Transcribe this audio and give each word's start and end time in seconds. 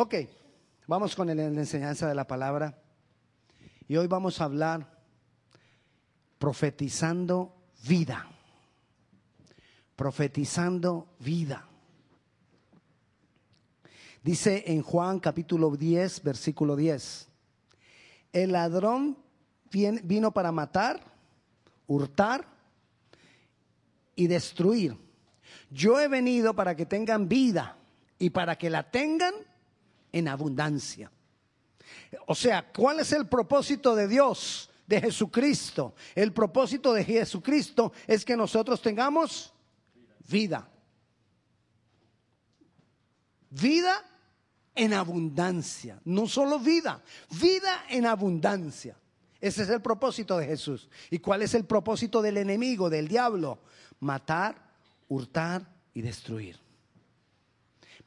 Ok, 0.00 0.14
vamos 0.86 1.16
con 1.16 1.26
la 1.26 1.32
enseñanza 1.42 2.06
de 2.06 2.14
la 2.14 2.24
palabra. 2.24 2.80
Y 3.88 3.96
hoy 3.96 4.06
vamos 4.06 4.40
a 4.40 4.44
hablar 4.44 4.96
profetizando 6.38 7.52
vida. 7.84 8.30
Profetizando 9.96 11.08
vida. 11.18 11.66
Dice 14.22 14.62
en 14.68 14.82
Juan 14.82 15.18
capítulo 15.18 15.74
10, 15.74 16.22
versículo 16.22 16.76
10, 16.76 17.26
el 18.32 18.52
ladrón 18.52 19.18
vino 19.72 20.30
para 20.32 20.52
matar, 20.52 21.02
hurtar 21.88 22.46
y 24.14 24.28
destruir. 24.28 24.96
Yo 25.72 25.98
he 25.98 26.06
venido 26.06 26.54
para 26.54 26.76
que 26.76 26.86
tengan 26.86 27.28
vida 27.28 27.76
y 28.20 28.30
para 28.30 28.56
que 28.56 28.70
la 28.70 28.92
tengan 28.92 29.47
en 30.12 30.28
abundancia. 30.28 31.10
O 32.26 32.34
sea, 32.34 32.70
¿cuál 32.72 33.00
es 33.00 33.12
el 33.12 33.26
propósito 33.26 33.94
de 33.94 34.08
Dios, 34.08 34.70
de 34.86 35.00
Jesucristo? 35.00 35.94
El 36.14 36.32
propósito 36.32 36.92
de 36.92 37.04
Jesucristo 37.04 37.92
es 38.06 38.24
que 38.24 38.36
nosotros 38.36 38.80
tengamos 38.80 39.52
vida. 40.28 40.68
Vida 43.50 44.04
en 44.74 44.94
abundancia. 44.94 46.00
No 46.04 46.26
solo 46.26 46.58
vida, 46.58 47.02
vida 47.40 47.84
en 47.88 48.06
abundancia. 48.06 48.96
Ese 49.40 49.62
es 49.62 49.68
el 49.68 49.80
propósito 49.80 50.36
de 50.38 50.46
Jesús. 50.46 50.88
¿Y 51.10 51.18
cuál 51.18 51.42
es 51.42 51.54
el 51.54 51.64
propósito 51.64 52.20
del 52.20 52.38
enemigo, 52.38 52.90
del 52.90 53.08
diablo? 53.08 53.60
Matar, 54.00 54.56
hurtar 55.08 55.66
y 55.94 56.02
destruir. 56.02 56.67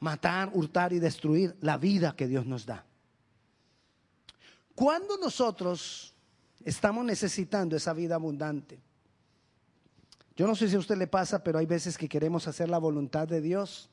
Matar, 0.02 0.50
hurtar 0.52 0.92
y 0.92 0.98
destruir 0.98 1.56
la 1.60 1.78
vida 1.78 2.16
que 2.16 2.26
Dios 2.26 2.44
nos 2.44 2.66
da. 2.66 2.84
Cuando 4.74 5.16
nosotros 5.16 6.12
estamos 6.64 7.04
necesitando 7.04 7.76
esa 7.76 7.92
vida 7.92 8.16
abundante, 8.16 8.80
yo 10.34 10.48
no 10.48 10.56
sé 10.56 10.68
si 10.68 10.74
a 10.74 10.80
usted 10.80 10.96
le 10.96 11.06
pasa, 11.06 11.44
pero 11.44 11.60
hay 11.60 11.66
veces 11.66 11.96
que 11.96 12.08
queremos 12.08 12.48
hacer 12.48 12.68
la 12.68 12.78
voluntad 12.78 13.28
de 13.28 13.40
Dios 13.40 13.90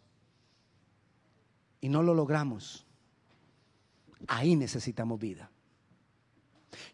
y 1.79 1.89
no 1.89 2.01
lo 2.01 2.15
logramos. 2.15 2.87
Ahí 4.27 4.55
necesitamos 4.55 5.19
vida. 5.19 5.51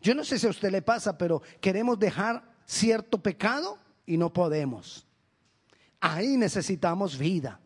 Yo 0.01 0.13
no 0.13 0.25
sé 0.25 0.39
si 0.39 0.45
a 0.45 0.49
usted 0.49 0.71
le 0.71 0.81
pasa, 0.81 1.17
pero 1.17 1.41
queremos 1.61 1.97
dejar 1.97 2.43
cierto 2.65 3.23
pecado 3.23 3.79
y 4.05 4.17
no 4.17 4.33
podemos. 4.33 5.07
Ahí 6.01 6.35
necesitamos 6.35 7.17
vida. 7.17 7.61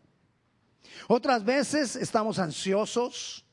Otras 1.08 1.44
veces 1.44 1.96
estamos 1.96 2.38
ansiosos, 2.38 3.44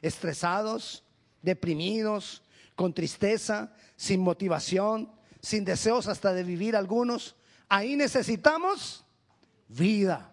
estresados, 0.00 1.04
deprimidos, 1.42 2.42
con 2.74 2.92
tristeza, 2.92 3.74
sin 3.96 4.20
motivación, 4.20 5.12
sin 5.40 5.64
deseos 5.64 6.06
hasta 6.08 6.32
de 6.32 6.44
vivir 6.44 6.76
algunos. 6.76 7.36
Ahí 7.68 7.96
necesitamos 7.96 9.04
vida. 9.68 10.32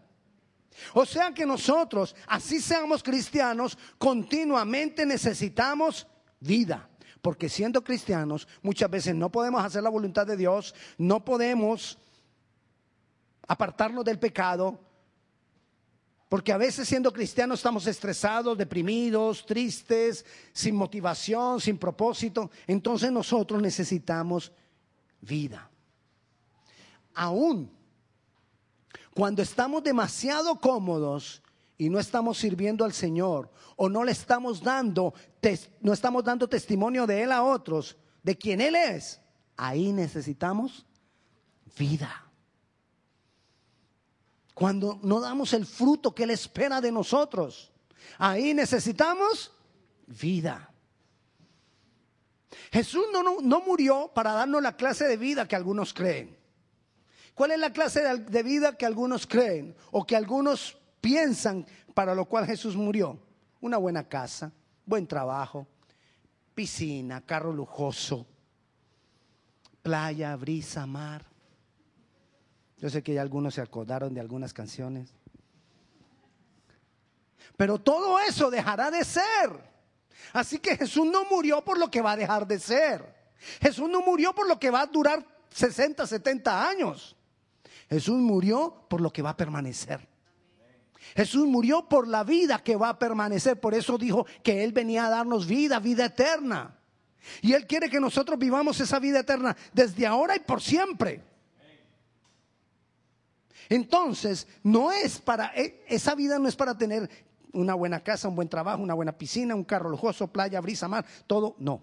O 0.94 1.06
sea 1.06 1.34
que 1.34 1.46
nosotros, 1.46 2.16
así 2.28 2.62
seamos 2.62 3.04
cristianos, 3.04 3.78
continuamente 3.98 5.06
necesitamos 5.06 6.08
vida. 6.40 6.90
Porque 7.22 7.50
siendo 7.50 7.84
cristianos, 7.84 8.48
muchas 8.62 8.90
veces 8.90 9.14
no 9.16 9.30
podemos 9.30 9.64
hacer 9.64 9.84
la 9.84 9.90
voluntad 9.90 10.26
de 10.26 10.38
Dios, 10.38 10.74
no 10.98 11.26
podemos 11.26 11.98
apartarnos 13.46 14.06
del 14.06 14.20
pecado, 14.20 14.80
porque 16.30 16.54
a 16.54 16.58
veces 16.58 16.88
siendo 16.88 17.12
cristianos 17.12 17.60
estamos 17.60 17.88
estresados, 17.88 18.56
deprimidos, 18.56 19.46
tristes, 19.48 20.24
sin 20.54 20.76
motivación, 20.76 21.60
sin 21.60 21.80
propósito. 21.80 22.52
Entonces 22.68 23.12
nosotros 23.12 23.60
necesitamos 23.60 24.52
vida. 25.20 25.70
Aún 27.16 27.72
cuando 29.16 29.42
estamos 29.42 29.84
demasiado 29.84 30.60
cómodos 30.60 31.42
y 31.80 31.90
no 31.90 32.00
estamos 32.00 32.38
sirviendo 32.38 32.86
al 32.86 32.94
Señor 32.94 33.52
o 33.76 33.90
no 33.90 34.04
le 34.04 34.12
estamos 34.12 34.62
dando 34.62 35.16
no 35.82 35.94
estamos 35.94 36.24
dando 36.24 36.48
testimonio 36.48 37.08
de 37.08 37.24
él 37.24 37.32
a 37.32 37.42
otros, 37.42 37.98
de 38.22 38.38
quien 38.38 38.62
él 38.62 38.76
es, 38.76 39.20
ahí 39.58 39.92
necesitamos 39.92 40.86
vida. 41.78 42.29
Cuando 44.60 45.00
no 45.04 45.22
damos 45.22 45.54
el 45.54 45.66
fruto 45.66 46.14
que 46.14 46.24
él 46.24 46.32
espera 46.32 46.82
de 46.82 46.92
nosotros, 46.92 47.72
ahí 48.18 48.54
necesitamos 48.54 49.54
vida. 50.06 50.70
Jesús 52.70 53.06
no, 53.14 53.24
no, 53.24 53.40
no, 53.40 53.62
murió 53.62 54.12
para 54.14 54.34
darnos 54.34 54.62
la 54.62 54.76
clase 54.76 55.08
de 55.08 55.16
vida 55.16 55.48
que 55.48 55.56
algunos 55.56 55.94
creen. 55.94 56.38
¿Cuál 57.34 57.52
es 57.52 57.60
la 57.60 57.72
clase 57.72 58.02
de 58.02 58.44
vida 58.44 58.76
que 58.76 58.86
algunos 58.86 59.26
creen 59.26 59.78
o 59.92 60.06
que 60.06 60.18
algunos 60.18 60.78
piensan 61.00 61.66
para 61.94 62.14
lo 62.14 62.26
cual 62.26 62.46
Jesús 62.46 62.76
murió? 62.76 63.18
Una 63.62 63.78
buena 63.78 64.10
casa, 64.10 64.52
buen 64.86 65.08
trabajo, 65.08 65.68
piscina, 66.54 67.22
carro 67.22 67.54
lujoso, 67.54 68.28
playa, 69.82 70.36
brisa, 70.36 70.86
mar. 70.86 71.29
Yo 72.80 72.90
sé 72.90 73.04
que 73.04 73.14
ya 73.14 73.22
algunos 73.22 73.56
se 73.56 73.62
acordaron 73.62 74.14
de 74.14 74.22
algunas 74.22 74.54
canciones. 74.54 75.10
Pero 77.58 77.78
todo 77.78 78.20
eso 78.20 78.50
dejará 78.50 78.90
de 78.90 79.04
ser. 79.04 79.70
Así 80.32 80.60
que 80.60 80.78
Jesús 80.78 81.06
no 81.06 81.26
murió 81.26 81.64
por 81.64 81.78
lo 81.78 81.92
que 81.92 82.02
va 82.02 82.14
a 82.14 82.18
dejar 82.18 82.48
de 82.48 82.58
ser. 82.58 83.04
Jesús 83.62 83.90
no 83.90 84.02
murió 84.02 84.34
por 84.34 84.48
lo 84.48 84.60
que 84.60 84.70
va 84.70 84.82
a 84.82 84.86
durar 84.86 85.26
60, 85.50 86.08
70 86.08 86.70
años. 86.70 87.18
Jesús 87.90 88.16
murió 88.16 88.86
por 88.90 89.02
lo 89.02 89.12
que 89.12 89.22
va 89.22 89.32
a 89.32 89.38
permanecer. 89.38 90.08
Jesús 91.16 91.46
murió 91.48 91.90
por 91.90 92.08
la 92.08 92.24
vida 92.24 92.64
que 92.64 92.76
va 92.76 92.90
a 92.90 93.00
permanecer. 93.00 93.60
Por 93.60 93.74
eso 93.74 93.98
dijo 93.98 94.26
que 94.44 94.64
Él 94.64 94.72
venía 94.72 95.08
a 95.08 95.10
darnos 95.10 95.48
vida, 95.48 95.80
vida 95.80 96.06
eterna. 96.06 96.78
Y 97.42 97.54
Él 97.54 97.68
quiere 97.68 97.90
que 97.90 98.00
nosotros 98.00 98.40
vivamos 98.40 98.80
esa 98.80 99.00
vida 99.00 99.20
eterna 99.20 99.58
desde 99.74 100.06
ahora 100.06 100.36
y 100.36 100.40
por 100.40 100.62
siempre. 100.62 101.29
Entonces, 103.70 104.48
no 104.64 104.92
es 104.92 105.20
para, 105.20 105.54
e, 105.56 105.86
esa 105.88 106.16
vida 106.16 106.40
no 106.40 106.48
es 106.48 106.56
para 106.56 106.78
tener 106.78 107.10
una 107.54 107.76
buena 107.76 108.00
casa, 108.02 108.28
un 108.28 108.36
buen 108.36 108.50
trabajo, 108.50 108.82
una 108.82 108.96
buena 108.96 109.12
piscina, 109.12 109.56
un 109.56 109.64
carro 109.64 109.90
lujoso, 109.90 110.28
playa, 110.28 110.60
brisa, 110.60 110.88
mar, 110.88 111.06
todo, 111.28 111.56
no. 111.60 111.82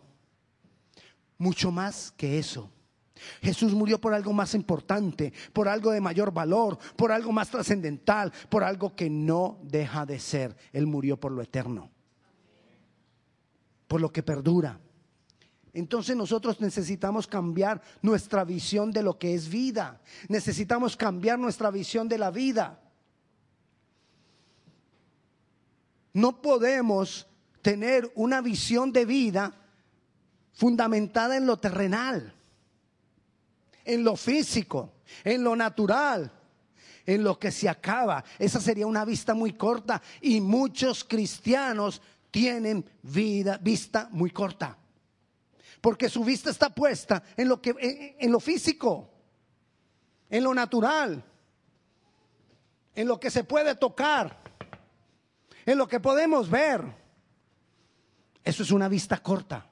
Mucho 1.39 1.71
más 1.71 2.13
que 2.17 2.39
eso. 2.39 2.71
Jesús 3.41 3.73
murió 3.73 4.01
por 4.01 4.13
algo 4.13 4.33
más 4.33 4.55
importante, 4.55 5.33
por 5.53 5.69
algo 5.69 5.91
de 5.91 6.01
mayor 6.01 6.33
valor, 6.33 6.79
por 6.97 7.13
algo 7.13 7.33
más 7.33 7.51
trascendental, 7.51 8.33
por 8.49 8.63
algo 8.65 8.95
que 8.95 9.09
no 9.09 9.59
deja 9.63 10.05
de 10.05 10.19
ser. 10.19 10.57
Él 10.73 10.87
murió 10.87 11.19
por 11.19 11.33
lo 11.33 11.41
eterno, 11.41 11.91
por 13.87 14.01
lo 14.01 14.13
que 14.13 14.23
perdura. 14.23 14.79
Entonces 15.77 16.17
nosotros 16.17 16.61
necesitamos 16.61 17.27
cambiar 17.27 17.83
nuestra 18.03 18.45
visión 18.45 18.91
de 18.91 19.03
lo 19.03 19.19
que 19.19 19.35
es 19.35 19.49
vida. 19.49 20.01
Necesitamos 20.29 20.97
cambiar 20.97 21.39
nuestra 21.39 21.71
visión 21.71 22.09
de 22.09 22.19
la 22.19 22.31
vida. 22.31 22.81
No 26.13 26.41
podemos 26.41 27.27
tener 27.63 28.11
una 28.15 28.41
visión 28.41 28.93
de 28.93 29.05
vida 29.05 29.55
fundamentada 30.53 31.37
en 31.37 31.47
lo 31.47 31.59
terrenal 31.59 32.33
en 33.87 34.05
lo 34.05 34.17
físico, 34.17 34.95
en 35.25 35.43
lo 35.43 35.57
natural, 35.57 36.31
en 37.07 37.23
lo 37.23 37.39
que 37.39 37.51
se 37.51 37.69
acaba. 37.69 38.23
Esa 38.39 38.61
sería 38.61 38.87
una 38.87 39.05
vista 39.05 39.33
muy 39.33 39.53
corta 39.53 40.03
y 40.21 40.41
muchos 40.41 41.05
cristianos 41.05 42.03
tienen 42.31 42.85
vida, 43.03 43.59
vista 43.59 44.09
muy 44.11 44.31
corta. 44.31 44.77
Porque 45.87 46.09
su 46.09 46.25
vista 46.25 46.51
está 46.51 46.69
puesta 46.69 47.23
en 47.37 47.49
lo, 47.49 47.63
que, 47.63 48.17
en 48.19 48.33
lo 48.33 48.41
físico, 48.41 49.09
en 50.29 50.43
lo 50.43 50.53
natural, 50.53 51.25
en 52.93 53.07
lo 53.07 53.21
que 53.21 53.31
se 53.31 53.45
puede 53.45 53.77
tocar, 53.77 54.37
en 55.65 55.79
lo 55.79 55.87
que 55.87 56.01
podemos 56.01 56.51
ver. 56.51 56.83
Eso 58.43 58.65
es 58.65 58.73
una 58.73 58.89
vista 58.89 59.23
corta. 59.23 59.71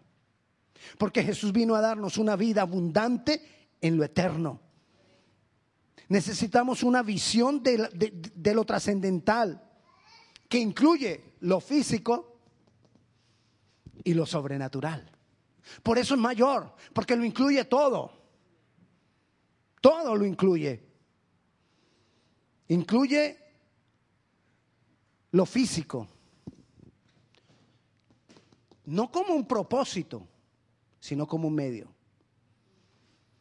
Porque 0.99 1.25
Jesús 1.25 1.51
vino 1.51 1.75
a 1.75 1.81
darnos 1.81 2.17
una 2.17 2.37
vida 2.37 2.63
abundante 2.63 3.73
en 3.81 3.97
lo 3.97 4.05
eterno. 4.05 4.61
Necesitamos 6.11 6.85
una 6.85 7.03
visión 7.03 7.61
de, 7.61 8.55
lo 8.55 8.65
trascendental 8.65 9.69
que 10.49 10.59
incluye 10.59 11.35
lo 11.41 11.59
físico 11.59 12.39
y 14.05 14.15
lo 14.15 14.25
sobrenatural. 14.27 15.11
Por 15.83 15.99
eso 15.99 16.15
es 16.15 16.21
mayor, 16.21 16.75
porque 16.93 17.17
lo 17.17 17.25
incluye 17.25 17.65
todo. 17.65 18.13
Todo 19.81 20.15
lo 20.17 20.25
incluye. 20.25 20.83
Incluye 22.69 23.39
lo 25.33 25.45
físico, 25.45 26.07
no 28.87 29.11
como 29.11 29.35
un 29.35 29.47
propósito, 29.47 30.27
sino 31.01 31.27
como 31.27 31.49
un 31.49 31.55
medio. 31.55 31.93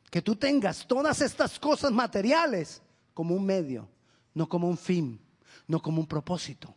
Que 0.10 0.22
tú 0.22 0.36
tengas 0.36 0.88
todas 0.88 1.22
estas 1.22 1.60
cosas 1.60 1.92
materiales 1.92 2.82
como 3.14 3.36
un 3.36 3.46
medio, 3.46 3.88
no 4.34 4.50
como 4.50 4.68
un 4.68 4.78
fin, 4.78 5.20
no 5.68 5.82
como 5.82 6.02
un 6.02 6.08
propósito. 6.08 6.74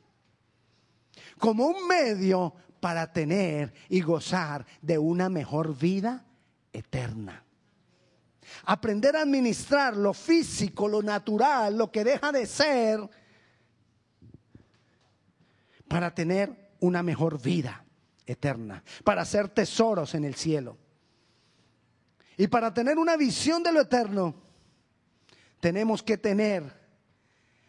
Como 1.39 1.67
un 1.67 1.87
medio 1.87 2.55
para 2.87 3.12
tener 3.12 3.75
y 3.88 4.00
gozar 4.00 4.65
de 4.81 4.97
una 4.97 5.29
mejor 5.29 5.77
vida 5.77 6.25
eterna. 6.73 7.44
Aprender 8.62 9.17
a 9.17 9.23
administrar 9.23 9.97
lo 9.97 10.15
físico, 10.15 10.87
lo 10.87 11.03
natural, 11.03 11.77
lo 11.77 11.91
que 11.91 12.05
deja 12.05 12.31
de 12.31 12.47
ser, 12.47 13.00
para 15.88 16.15
tener 16.15 16.77
una 16.79 17.03
mejor 17.03 17.43
vida 17.43 17.85
eterna, 18.25 18.85
para 19.03 19.23
hacer 19.23 19.49
tesoros 19.49 20.15
en 20.15 20.25
el 20.25 20.37
cielo. 20.37 20.79
Y 22.37 22.47
para 22.47 22.73
tener 22.73 22.99
una 22.99 23.17
visión 23.17 23.65
de 23.65 23.73
lo 23.73 23.81
eterno, 23.81 24.33
tenemos 25.59 26.05
que 26.05 26.19
tener 26.19 26.62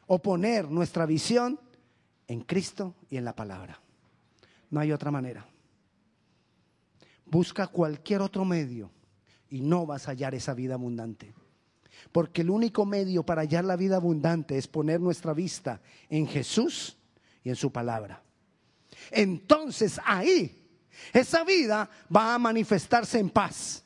o 0.05 0.21
poner 0.21 0.69
nuestra 0.69 1.07
visión 1.07 1.59
en 2.27 2.41
Cristo 2.41 2.93
y 3.09 3.17
en 3.17 3.25
la 3.25 3.35
palabra. 3.35 3.81
No 4.69 4.79
hay 4.79 4.91
otra 4.91 5.11
manera. 5.11 5.45
Busca 7.25 7.67
cualquier 7.67 8.21
otro 8.21 8.45
medio 8.45 8.91
y 9.49 9.61
no 9.61 9.85
vas 9.85 10.07
a 10.07 10.11
hallar 10.11 10.35
esa 10.35 10.53
vida 10.53 10.75
abundante. 10.75 11.33
Porque 12.11 12.41
el 12.41 12.49
único 12.49 12.85
medio 12.85 13.23
para 13.23 13.41
hallar 13.41 13.65
la 13.65 13.75
vida 13.75 13.95
abundante 13.95 14.57
es 14.57 14.67
poner 14.67 14.99
nuestra 14.99 15.33
vista 15.33 15.81
en 16.09 16.27
Jesús 16.27 16.97
y 17.43 17.49
en 17.49 17.55
su 17.55 17.71
palabra. 17.71 18.21
Entonces 19.11 19.99
ahí 20.05 20.67
esa 21.13 21.43
vida 21.43 21.89
va 22.13 22.33
a 22.33 22.39
manifestarse 22.39 23.19
en 23.19 23.29
paz. 23.29 23.83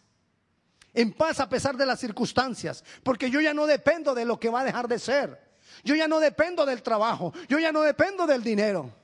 En 0.94 1.14
paz 1.14 1.40
a 1.40 1.50
pesar 1.50 1.78
de 1.78 1.86
las 1.86 2.00
circunstancias. 2.00 2.84
Porque 3.04 3.30
yo 3.30 3.40
ya 3.42 3.54
no 3.54 3.66
dependo 3.66 4.14
de 4.14 4.26
lo 4.26 4.40
que 4.40 4.50
va 4.50 4.62
a 4.62 4.66
dejar 4.66 4.88
de 4.88 5.00
ser. 5.00 5.52
Yo 5.84 5.96
ya 5.96 6.08
no 6.08 6.20
dependo 6.20 6.66
del 6.66 6.84
trabajo. 6.84 7.34
Yo 7.48 7.60
ya 7.60 7.72
no 7.72 7.82
dependo 7.82 8.28
del 8.28 8.44
dinero. 8.44 9.01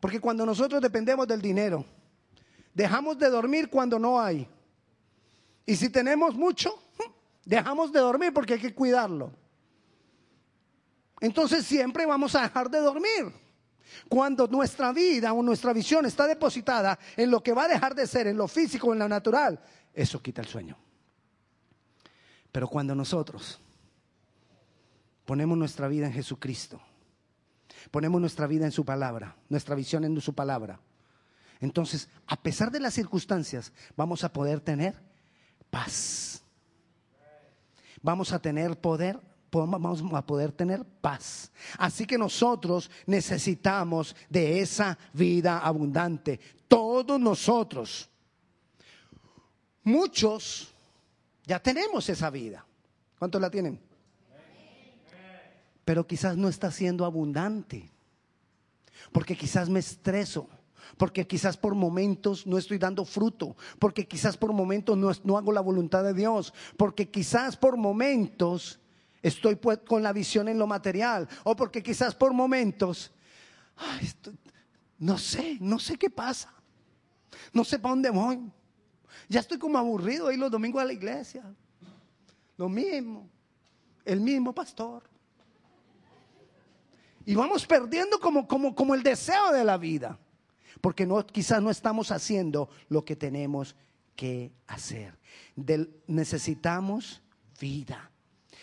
Porque 0.00 0.18
cuando 0.18 0.46
nosotros 0.46 0.80
dependemos 0.80 1.28
del 1.28 1.42
dinero, 1.42 1.84
dejamos 2.74 3.18
de 3.18 3.28
dormir 3.28 3.68
cuando 3.68 3.98
no 3.98 4.18
hay. 4.18 4.48
Y 5.66 5.76
si 5.76 5.90
tenemos 5.90 6.34
mucho, 6.34 6.74
dejamos 7.44 7.92
de 7.92 8.00
dormir 8.00 8.32
porque 8.32 8.54
hay 8.54 8.60
que 8.60 8.74
cuidarlo. 8.74 9.30
Entonces 11.20 11.66
siempre 11.66 12.06
vamos 12.06 12.34
a 12.34 12.42
dejar 12.42 12.70
de 12.70 12.78
dormir. 12.78 13.32
Cuando 14.08 14.46
nuestra 14.46 14.92
vida 14.92 15.32
o 15.34 15.42
nuestra 15.42 15.72
visión 15.74 16.06
está 16.06 16.26
depositada 16.26 16.98
en 17.16 17.30
lo 17.30 17.42
que 17.42 17.52
va 17.52 17.64
a 17.64 17.68
dejar 17.68 17.94
de 17.94 18.06
ser, 18.06 18.26
en 18.26 18.38
lo 18.38 18.48
físico, 18.48 18.92
en 18.92 19.00
lo 19.00 19.08
natural, 19.08 19.60
eso 19.92 20.22
quita 20.22 20.40
el 20.40 20.48
sueño. 20.48 20.76
Pero 22.50 22.68
cuando 22.68 22.94
nosotros 22.94 23.60
ponemos 25.24 25.58
nuestra 25.58 25.88
vida 25.88 26.06
en 26.06 26.12
Jesucristo, 26.12 26.80
ponemos 27.90 28.20
nuestra 28.20 28.46
vida 28.46 28.64
en 28.64 28.72
su 28.72 28.84
palabra, 28.84 29.36
nuestra 29.48 29.74
visión 29.74 30.04
en 30.04 30.20
su 30.20 30.34
palabra, 30.34 30.80
entonces, 31.60 32.08
a 32.26 32.36
pesar 32.36 32.70
de 32.70 32.80
las 32.80 32.94
circunstancias, 32.94 33.72
vamos 33.94 34.24
a 34.24 34.32
poder 34.32 34.60
tener 34.60 34.94
paz. 35.70 36.42
Vamos 38.02 38.32
a 38.32 38.40
tener 38.40 38.80
poder 38.80 39.20
vamos 39.52 40.00
a 40.14 40.24
poder 40.24 40.52
tener 40.52 40.84
paz. 40.84 41.50
Así 41.76 42.06
que 42.06 42.16
nosotros 42.16 42.88
necesitamos 43.04 44.14
de 44.28 44.60
esa 44.60 44.96
vida 45.12 45.58
abundante. 45.58 46.38
Todos 46.68 47.18
nosotros. 47.18 48.08
Muchos 49.82 50.72
ya 51.44 51.60
tenemos 51.60 52.08
esa 52.08 52.30
vida. 52.30 52.64
¿Cuántos 53.18 53.40
la 53.40 53.50
tienen? 53.50 53.80
Pero 55.90 56.06
quizás 56.06 56.36
no 56.36 56.48
está 56.48 56.70
siendo 56.70 57.04
abundante. 57.04 57.90
Porque 59.10 59.36
quizás 59.36 59.68
me 59.68 59.80
estreso 59.80 60.48
porque 60.96 61.26
quizás 61.26 61.56
por 61.56 61.74
momentos 61.74 62.46
no 62.46 62.58
estoy 62.58 62.78
dando 62.78 63.04
fruto, 63.04 63.56
porque 63.80 64.06
quizás 64.06 64.36
por 64.36 64.52
momentos 64.52 64.96
no, 65.24 65.36
hago 65.36 65.50
la 65.50 65.60
voluntad 65.60 66.04
de 66.04 66.14
Dios, 66.14 66.54
porque 66.76 67.10
quizás 67.10 67.56
por 67.56 67.76
momentos 67.76 68.78
Estoy 69.20 69.58
con 69.88 70.02
la 70.04 70.12
visión 70.12 70.46
en 70.46 70.58
lo 70.60 70.68
material. 70.68 71.28
O 71.42 71.56
porque 71.56 71.82
quizás 71.82 72.14
por 72.14 72.32
momentos, 72.32 73.10
no 74.96 75.18
sé, 75.18 75.58
no 75.60 75.80
sé 75.80 75.98
qué 75.98 76.08
pasa. 76.08 76.54
No 77.52 77.64
sé 77.64 77.80
para 77.80 77.94
dónde 77.94 78.10
voy. 78.10 78.40
Ya 79.28 79.40
estoy 79.40 79.58
como 79.58 79.76
aburrido 79.76 80.28
ahí 80.28 80.36
los 80.36 80.52
domingos 80.52 80.80
a 80.80 80.84
la 80.84 80.92
iglesia. 80.92 81.42
Lo 82.56 82.68
mismo. 82.68 83.28
El 84.04 84.20
mismo 84.20 84.54
pastor. 84.54 85.09
Y 87.30 87.36
vamos 87.36 87.64
perdiendo 87.64 88.18
como, 88.18 88.48
como, 88.48 88.74
como 88.74 88.92
el 88.92 89.04
deseo 89.04 89.52
de 89.52 89.62
la 89.62 89.78
vida. 89.78 90.18
Porque 90.80 91.06
no, 91.06 91.24
quizás 91.24 91.62
no 91.62 91.70
estamos 91.70 92.10
haciendo 92.10 92.68
lo 92.88 93.04
que 93.04 93.14
tenemos 93.14 93.76
que 94.16 94.50
hacer. 94.66 95.16
necesitamos 96.08 97.22
vida. 97.60 98.10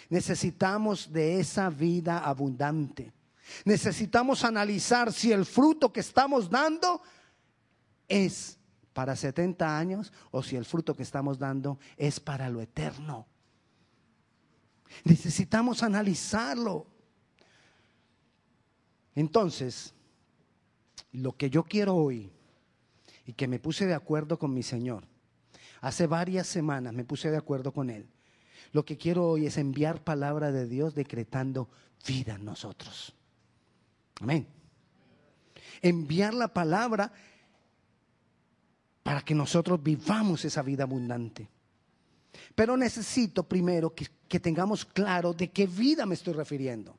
Necesitamos 0.10 1.14
de 1.14 1.40
esa 1.40 1.70
vida 1.70 2.20
abundante. 2.20 3.14
Necesitamos 3.64 4.44
analizar 4.44 5.14
si 5.14 5.32
el 5.32 5.46
fruto 5.46 5.94
que 5.94 6.02
estamos 6.02 6.50
dando 6.50 7.02
es 8.10 8.60
para 8.92 9.16
70 9.16 9.80
años 9.80 10.12
o 10.30 10.44
si 10.44 10.58
el 10.58 10.66
fruto 10.66 10.94
que 10.94 11.04
estamos 11.04 11.40
dando 11.40 11.80
es 11.96 12.20
para 12.20 12.50
lo 12.50 12.60
eterno. 12.60 13.28
Necesitamos 15.06 15.84
analizarlo. 15.84 16.97
Entonces, 19.18 19.96
lo 21.12 21.36
que 21.36 21.50
yo 21.50 21.64
quiero 21.64 21.96
hoy, 21.96 22.32
y 23.26 23.34
que 23.34 23.48
me 23.48 23.58
puse 23.58 23.88
de 23.88 23.96
acuerdo 23.96 24.38
con 24.38 24.54
mi 24.54 24.62
Señor, 24.62 25.06
hace 25.82 26.06
varias 26.06 26.46
semanas 26.46 26.94
me 26.94 27.04
puse 27.04 27.32
de 27.32 27.38
acuerdo 27.38 27.72
con 27.72 27.90
Él, 27.90 28.06
lo 28.74 28.86
que 28.86 28.96
quiero 28.96 29.28
hoy 29.28 29.48
es 29.48 29.58
enviar 29.58 30.04
palabra 30.04 30.52
de 30.52 30.68
Dios 30.68 30.94
decretando 30.94 31.68
vida 32.08 32.36
en 32.36 32.46
nosotros. 32.46 33.16
Amén. 34.22 34.46
Enviar 35.82 36.36
la 36.36 36.50
palabra 36.50 37.12
para 39.02 39.24
que 39.24 39.34
nosotros 39.34 39.82
vivamos 39.82 40.46
esa 40.46 40.62
vida 40.62 40.84
abundante. 40.84 41.50
Pero 42.54 42.78
necesito 42.78 43.42
primero 43.42 43.96
que, 43.96 44.40
tengamos 44.40 44.86
claro 44.86 45.34
de 45.34 45.50
qué 45.50 45.66
vida 45.66 46.06
me 46.06 46.14
estoy 46.14 46.36
refiriendo. 46.36 46.96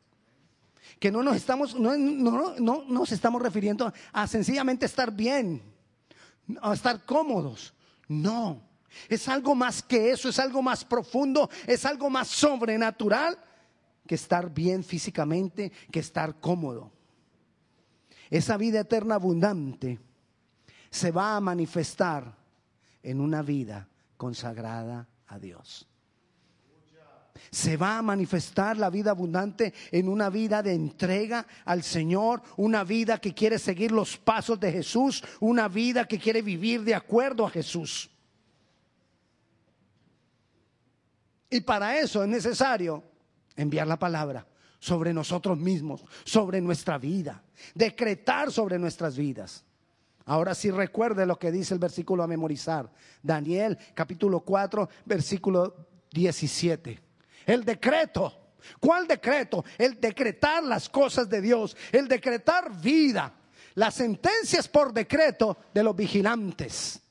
Que 0.98 1.10
no 1.10 1.22
nos 1.22 1.36
estamos, 1.36 1.74
no, 1.74 1.96
no, 1.96 2.54
no 2.58 2.84
nos 2.88 3.12
estamos 3.12 3.40
refiriendo 3.42 3.92
a 4.12 4.26
sencillamente 4.26 4.86
estar 4.86 5.12
bien, 5.12 5.62
a 6.60 6.72
estar 6.72 7.04
cómodos. 7.04 7.74
No. 8.08 8.62
Es 9.08 9.28
algo 9.28 9.54
más 9.54 9.82
que 9.82 10.10
eso, 10.10 10.28
es 10.28 10.38
algo 10.38 10.62
más 10.62 10.84
profundo, 10.84 11.50
es 11.66 11.84
algo 11.84 12.10
más 12.10 12.28
sobrenatural 12.28 13.38
que 14.06 14.14
estar 14.14 14.52
bien 14.52 14.82
físicamente, 14.82 15.70
que 15.92 16.00
estar 16.00 16.40
cómodo. 16.40 16.90
Esa 18.30 18.56
vida 18.56 18.80
eterna 18.80 19.16
abundante 19.16 20.00
se 20.90 21.10
va 21.10 21.36
a 21.36 21.40
manifestar 21.40 22.34
en 23.02 23.20
una 23.20 23.42
vida 23.42 23.88
consagrada 24.16 25.08
a 25.26 25.38
Dios. 25.38 25.86
Se 27.50 27.76
va 27.76 27.98
a 27.98 28.02
manifestar 28.02 28.76
la 28.76 28.90
vida 28.90 29.10
abundante 29.10 29.72
en 29.90 30.08
una 30.08 30.30
vida 30.30 30.62
de 30.62 30.74
entrega 30.74 31.46
al 31.64 31.82
Señor, 31.82 32.42
una 32.56 32.84
vida 32.84 33.18
que 33.18 33.34
quiere 33.34 33.58
seguir 33.58 33.92
los 33.92 34.16
pasos 34.16 34.58
de 34.60 34.72
Jesús, 34.72 35.22
una 35.40 35.68
vida 35.68 36.06
que 36.06 36.18
quiere 36.18 36.42
vivir 36.42 36.82
de 36.82 36.94
acuerdo 36.94 37.46
a 37.46 37.50
Jesús. 37.50 38.10
Y 41.50 41.60
para 41.60 41.98
eso 41.98 42.22
es 42.22 42.28
necesario 42.28 43.02
enviar 43.56 43.86
la 43.86 43.98
palabra 43.98 44.46
sobre 44.78 45.12
nosotros 45.12 45.58
mismos, 45.58 46.04
sobre 46.24 46.60
nuestra 46.60 46.98
vida, 46.98 47.42
decretar 47.74 48.52
sobre 48.52 48.78
nuestras 48.78 49.16
vidas. 49.16 49.64
Ahora 50.26 50.54
sí 50.54 50.70
recuerde 50.70 51.24
lo 51.24 51.38
que 51.38 51.50
dice 51.50 51.72
el 51.72 51.80
versículo 51.80 52.22
a 52.22 52.26
memorizar. 52.26 52.92
Daniel 53.22 53.78
capítulo 53.94 54.40
4, 54.40 54.88
versículo 55.06 55.74
17. 56.12 57.07
El 57.48 57.64
decreto. 57.64 58.52
¿Cuál 58.78 59.08
decreto? 59.08 59.64
El 59.76 60.00
decretar 60.00 60.62
las 60.62 60.88
cosas 60.88 61.28
de 61.28 61.40
Dios, 61.40 61.76
el 61.90 62.06
decretar 62.06 62.80
vida. 62.80 63.34
Las 63.74 63.94
sentencias 63.94 64.68
por 64.68 64.92
decreto 64.92 65.56
de 65.74 65.82
los 65.82 65.96
vigilantes 65.96 67.02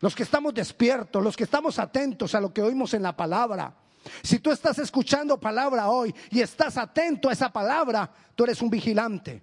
los 0.00 0.14
que 0.14 0.22
estamos 0.22 0.54
despiertos, 0.54 1.22
los 1.22 1.36
que 1.36 1.44
estamos 1.44 1.78
atentos 1.78 2.34
a 2.34 2.40
lo 2.40 2.52
que 2.52 2.62
oímos 2.62 2.94
en 2.94 3.02
la 3.02 3.16
palabra. 3.16 3.74
Si 4.22 4.38
tú 4.38 4.50
estás 4.50 4.78
escuchando 4.78 5.40
palabra 5.40 5.90
hoy 5.90 6.14
y 6.30 6.40
estás 6.40 6.76
atento 6.76 7.28
a 7.28 7.32
esa 7.32 7.52
palabra, 7.52 8.10
tú 8.34 8.44
eres 8.44 8.62
un 8.62 8.70
vigilante. 8.70 9.42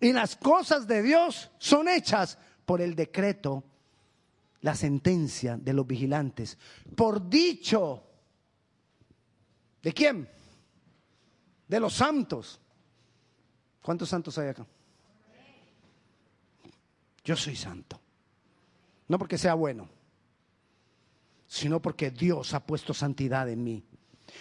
Y 0.00 0.12
las 0.12 0.36
cosas 0.36 0.86
de 0.86 1.02
Dios 1.02 1.50
son 1.58 1.88
hechas 1.88 2.38
por 2.64 2.80
el 2.80 2.94
decreto, 2.94 3.64
la 4.62 4.74
sentencia 4.74 5.56
de 5.56 5.72
los 5.72 5.86
vigilantes, 5.86 6.58
por 6.96 7.28
dicho. 7.28 8.04
¿De 9.82 9.92
quién? 9.92 10.28
De 11.68 11.80
los 11.80 11.92
santos. 11.92 12.60
¿Cuántos 13.82 14.08
santos 14.08 14.38
hay 14.38 14.48
acá? 14.48 14.66
Yo 17.24 17.36
soy 17.36 17.56
santo. 17.56 18.00
No 19.08 19.18
porque 19.18 19.36
sea 19.38 19.54
bueno, 19.54 19.88
sino 21.46 21.82
porque 21.82 22.10
Dios 22.10 22.54
ha 22.54 22.64
puesto 22.64 22.94
santidad 22.94 23.48
en 23.48 23.62
mí 23.62 23.84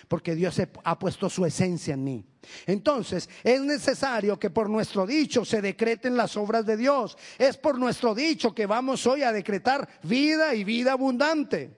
porque 0.08 0.36
Dios 0.36 0.62
ha 0.84 1.00
puesto 1.00 1.30
su 1.30 1.46
esencia 1.46 1.94
en 1.94 2.04
mí. 2.04 2.26
Entonces, 2.66 3.30
es 3.44 3.62
necesario 3.62 4.40
que 4.40 4.50
por 4.50 4.70
nuestro 4.70 5.06
dicho 5.06 5.46
se 5.46 5.62
decreten 5.62 6.18
las 6.18 6.36
obras 6.38 6.66
de 6.66 6.78
Dios. 6.78 7.18
Es 7.38 7.58
por 7.58 7.78
nuestro 7.78 8.16
dicho 8.16 8.54
que 8.54 8.66
vamos 8.66 9.06
hoy 9.08 9.24
a 9.24 9.32
decretar 9.32 9.88
vida 10.04 10.54
y 10.56 10.64
vida 10.64 10.94
abundante. 10.94 11.78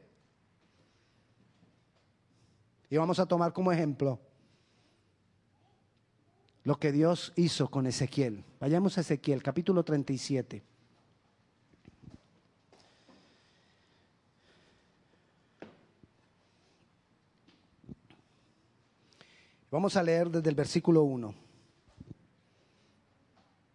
Y 2.90 2.98
vamos 2.98 3.20
a 3.20 3.26
tomar 3.26 3.54
como 3.54 3.72
ejemplo 3.72 4.20
lo 6.64 6.80
que 6.80 6.92
Dios 6.92 7.34
hizo 7.36 7.70
con 7.70 7.88
Ezequiel. 7.88 8.44
Vayamos 8.60 8.98
a 8.98 9.02
Ezequiel, 9.02 9.44
capítulo 9.44 9.84
37. 9.84 10.73
Vamos 19.74 19.98
a 19.98 20.04
leer 20.04 20.30
desde 20.30 20.52
el 20.52 20.56
versículo 20.56 21.02
1. 21.02 21.34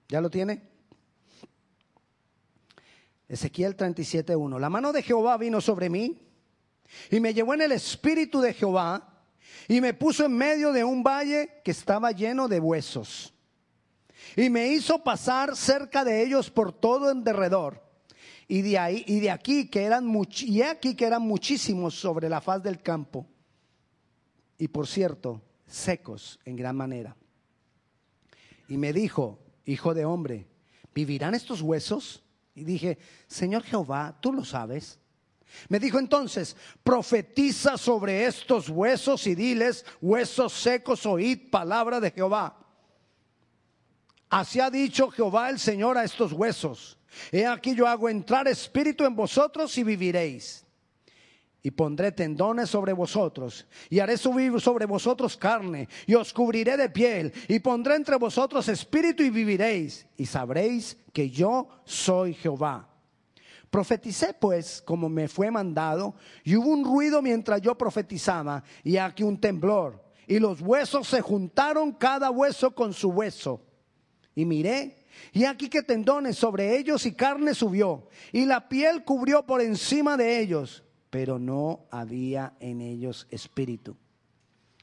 ¿Ya 0.08 0.20
lo 0.20 0.30
tiene? 0.30 0.62
Ezequiel 3.28 3.76
37.1. 3.76 4.60
La 4.60 4.70
mano 4.70 4.92
de 4.92 5.02
Jehová 5.02 5.36
vino 5.38 5.60
sobre 5.60 5.90
mí 5.90 6.16
y 7.10 7.18
me 7.18 7.34
llevó 7.34 7.54
en 7.54 7.62
el 7.62 7.72
espíritu 7.72 8.40
de 8.40 8.54
Jehová 8.54 9.24
y 9.66 9.80
me 9.80 9.92
puso 9.92 10.24
en 10.24 10.36
medio 10.36 10.72
de 10.72 10.84
un 10.84 11.02
valle 11.02 11.60
que 11.64 11.72
estaba 11.72 12.12
lleno 12.12 12.46
de 12.46 12.60
huesos. 12.60 13.34
Y 14.36 14.50
me 14.50 14.68
hizo 14.68 15.02
pasar 15.02 15.56
cerca 15.56 16.04
de 16.04 16.22
ellos 16.22 16.48
por 16.48 16.72
todo 16.72 17.10
en 17.10 17.24
derredor. 17.24 17.82
Y 18.46 18.62
de 18.62 18.78
ahí 18.78 19.02
y 19.08 19.18
de 19.18 19.32
aquí 19.32 19.68
que 19.68 19.82
eran 19.82 20.08
y 20.42 20.62
aquí 20.62 20.94
que 20.94 21.06
eran 21.06 21.22
muchísimos 21.22 21.98
sobre 21.98 22.28
la 22.28 22.40
faz 22.40 22.62
del 22.62 22.80
campo. 22.82 23.26
Y 24.58 24.68
por 24.68 24.86
cierto, 24.86 25.42
secos 25.68 26.40
en 26.44 26.56
gran 26.56 26.76
manera. 26.76 27.16
Y 28.68 28.76
me 28.76 28.92
dijo, 28.92 29.38
hijo 29.64 29.94
de 29.94 30.04
hombre, 30.04 30.48
¿vivirán 30.94 31.34
estos 31.34 31.62
huesos? 31.62 32.24
Y 32.54 32.64
dije, 32.64 32.98
Señor 33.26 33.62
Jehová, 33.62 34.18
tú 34.20 34.32
lo 34.32 34.44
sabes. 34.44 34.98
Me 35.68 35.78
dijo 35.78 35.98
entonces, 35.98 36.56
profetiza 36.82 37.78
sobre 37.78 38.26
estos 38.26 38.68
huesos 38.68 39.26
y 39.26 39.34
diles, 39.34 39.84
huesos 40.00 40.52
secos, 40.52 41.06
oíd 41.06 41.50
palabra 41.50 42.00
de 42.00 42.10
Jehová. 42.10 42.58
Así 44.28 44.60
ha 44.60 44.70
dicho 44.70 45.10
Jehová 45.10 45.48
el 45.48 45.58
Señor 45.58 45.96
a 45.96 46.04
estos 46.04 46.32
huesos. 46.32 46.98
He 47.32 47.46
aquí 47.46 47.74
yo 47.74 47.86
hago 47.86 48.10
entrar 48.10 48.46
espíritu 48.46 49.04
en 49.04 49.16
vosotros 49.16 49.76
y 49.78 49.84
viviréis 49.84 50.67
y 51.68 51.70
pondré 51.70 52.12
tendones 52.12 52.70
sobre 52.70 52.94
vosotros, 52.94 53.66
y 53.90 53.98
haré 53.98 54.16
subir 54.16 54.58
sobre 54.58 54.86
vosotros 54.86 55.36
carne, 55.36 55.86
y 56.06 56.14
os 56.14 56.32
cubriré 56.32 56.78
de 56.78 56.88
piel, 56.88 57.30
y 57.46 57.58
pondré 57.58 57.94
entre 57.94 58.16
vosotros 58.16 58.70
espíritu 58.70 59.22
y 59.22 59.28
viviréis, 59.28 60.06
y 60.16 60.24
sabréis 60.24 60.96
que 61.12 61.28
yo 61.28 61.68
soy 61.84 62.32
Jehová. 62.32 62.88
Profeticé 63.68 64.32
pues 64.32 64.80
como 64.80 65.10
me 65.10 65.28
fue 65.28 65.50
mandado, 65.50 66.14
y 66.42 66.56
hubo 66.56 66.70
un 66.70 66.82
ruido 66.82 67.20
mientras 67.20 67.60
yo 67.60 67.76
profetizaba, 67.76 68.64
y 68.82 68.96
aquí 68.96 69.22
un 69.22 69.38
temblor, 69.38 70.02
y 70.26 70.38
los 70.38 70.62
huesos 70.62 71.06
se 71.06 71.20
juntaron 71.20 71.92
cada 71.92 72.30
hueso 72.30 72.74
con 72.74 72.94
su 72.94 73.10
hueso. 73.10 73.60
Y 74.34 74.46
miré, 74.46 75.04
y 75.34 75.44
aquí 75.44 75.68
que 75.68 75.82
tendones 75.82 76.38
sobre 76.38 76.78
ellos 76.78 77.04
y 77.04 77.12
carne 77.12 77.52
subió, 77.52 78.08
y 78.32 78.46
la 78.46 78.70
piel 78.70 79.04
cubrió 79.04 79.44
por 79.44 79.60
encima 79.60 80.16
de 80.16 80.40
ellos 80.40 80.82
pero 81.10 81.38
no 81.38 81.86
había 81.90 82.54
en 82.60 82.80
ellos 82.80 83.26
espíritu. 83.30 83.96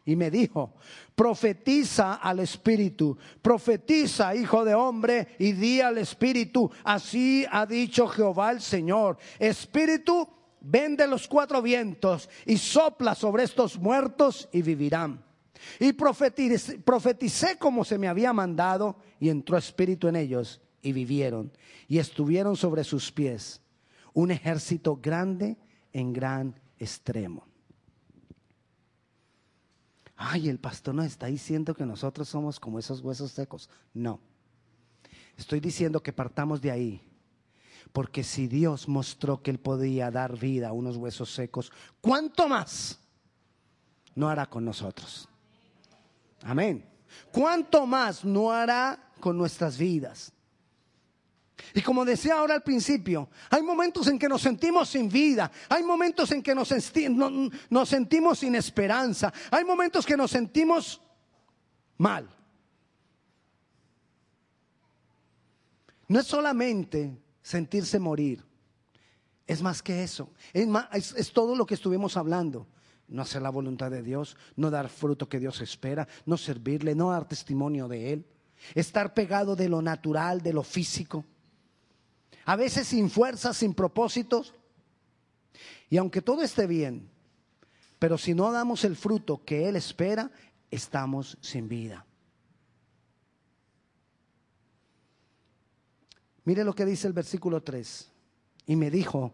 Y 0.08 0.16
me 0.16 0.30
dijo, 0.30 0.76
profetiza 1.16 2.16
al 2.16 2.40
espíritu, 2.40 3.18
profetiza, 3.42 4.36
hijo 4.36 4.64
de 4.64 4.76
hombre, 4.76 5.30
y 5.40 5.54
di 5.54 5.82
al 5.82 5.98
espíritu, 5.98 6.70
así 6.84 7.44
ha 7.50 7.66
dicho 7.66 8.08
Jehová 8.08 8.52
el 8.52 8.62
Señor, 8.62 9.18
espíritu, 9.40 10.30
vende 10.62 11.08
los 11.08 11.28
cuatro 11.28 11.62
vientos 11.62 12.30
y 12.46 12.58
sopla 12.58 13.16
sobre 13.16 13.44
estos 13.44 13.80
muertos 13.80 14.48
y 14.52 14.62
vivirán. 14.62 15.24
Y 15.80 15.94
profeticé 15.94 17.58
como 17.58 17.84
se 17.84 17.98
me 17.98 18.08
había 18.08 18.32
mandado, 18.32 18.98
y 19.20 19.30
entró 19.30 19.58
espíritu 19.58 20.08
en 20.08 20.18
ellos, 20.18 20.62
y 20.84 20.92
vivieron, 20.92 21.52
y 21.88 21.98
estuvieron 21.98 22.56
sobre 22.56 22.84
sus 22.84 23.12
pies. 23.12 23.60
Un 24.14 24.30
ejército 24.30 25.00
grande 25.02 25.58
en 25.96 26.12
gran 26.12 26.54
extremo. 26.78 27.48
Ay, 30.18 30.50
el 30.50 30.60
pastor 30.60 30.94
nos 30.94 31.06
está 31.06 31.28
diciendo 31.28 31.74
que 31.74 31.86
nosotros 31.86 32.28
somos 32.28 32.60
como 32.60 32.80
esos 32.80 33.00
huesos 33.00 33.32
secos. 33.32 33.70
No. 33.94 34.20
Estoy 35.38 35.62
diciendo 35.62 36.04
que 36.04 36.12
partamos 36.12 36.62
de 36.62 36.72
ahí. 36.72 37.02
Porque 37.94 38.26
si 38.26 38.48
Dios 38.48 38.90
mostró 38.90 39.42
que 39.42 39.52
Él 39.52 39.58
podía 39.58 40.12
dar 40.12 40.38
vida 40.38 40.68
a 40.68 40.74
unos 40.74 40.98
huesos 40.98 41.34
secos, 41.34 41.72
¿cuánto 42.02 42.50
más 42.50 43.00
no 44.16 44.28
hará 44.28 44.48
con 44.48 44.66
nosotros? 44.66 45.30
Amén. 46.44 46.86
¿Cuánto 47.32 47.86
más 47.86 48.26
no 48.26 48.52
hará 48.52 49.14
con 49.22 49.38
nuestras 49.38 49.78
vidas? 49.78 50.34
Y 51.74 51.82
como 51.82 52.06
decía 52.06 52.36
ahora 52.36 52.56
al 52.56 52.64
principio, 52.64 53.30
hay 53.50 53.64
momentos 53.64 54.08
en 54.08 54.20
que 54.20 54.28
nos 54.28 54.42
sentimos 54.42 54.90
sin 54.90 55.10
vida, 55.10 55.52
hay 55.70 55.84
momentos 55.84 56.32
en 56.32 56.42
que 56.42 56.54
nos, 56.54 56.68
sentimos 56.68 58.40
sin 58.40 58.56
esperanza, 58.56 59.34
hay 59.52 59.64
momentos 59.64 60.06
que 60.06 60.18
nos 60.18 60.32
sentimos 60.32 61.02
mal. 61.98 62.30
No 66.08 66.20
es 66.20 66.28
solamente 66.28 67.18
sentirse 67.42 68.00
morir, 68.00 68.44
es 69.48 69.62
más 69.62 69.82
que 69.82 70.04
eso, 70.04 70.32
es, 70.54 71.32
todo 71.32 71.56
lo 71.56 71.66
que 71.66 71.76
estuvimos 71.76 72.18
hablando 72.18 72.68
no 73.08 73.22
hacer 73.22 73.44
la 73.44 73.52
voluntad 73.52 73.92
de 73.92 74.02
Dios, 74.02 74.36
no 74.56 74.72
dar 74.72 74.90
fruto 74.90 75.30
que 75.30 75.40
Dios 75.40 75.62
espera, 75.62 76.08
no 76.26 76.38
servirle, 76.38 76.96
no 76.96 77.12
dar 77.12 77.28
testimonio 77.28 77.88
de 77.88 78.14
Él, 78.14 78.26
estar 78.74 79.14
pegado 79.14 79.56
de 79.56 79.70
lo 79.70 79.80
natural, 79.84 80.42
de 80.42 80.54
lo 80.54 80.64
físico 80.64 81.24
a 82.46 82.56
veces 82.56 82.88
sin 82.88 83.10
fuerzas, 83.10 83.58
sin 83.58 83.74
propósitos. 83.74 84.54
Y 85.90 85.98
aunque 85.98 86.22
todo 86.22 86.44
esté 86.44 86.68
bien, 86.68 87.10
pero 88.00 88.18
si 88.18 88.34
no 88.34 88.52
damos 88.52 88.84
el 88.84 88.96
fruto 88.96 89.44
que 89.44 89.68
Él 89.68 89.76
espera, 89.76 90.32
estamos 90.70 91.38
sin 91.42 91.68
vida. 91.68 92.06
Mire 96.44 96.64
lo 96.64 96.76
que 96.76 96.86
dice 96.86 97.08
el 97.08 97.14
versículo 97.14 97.62
3. 97.64 98.12
Y 98.68 98.76
me 98.76 98.92
dijo, 98.92 99.34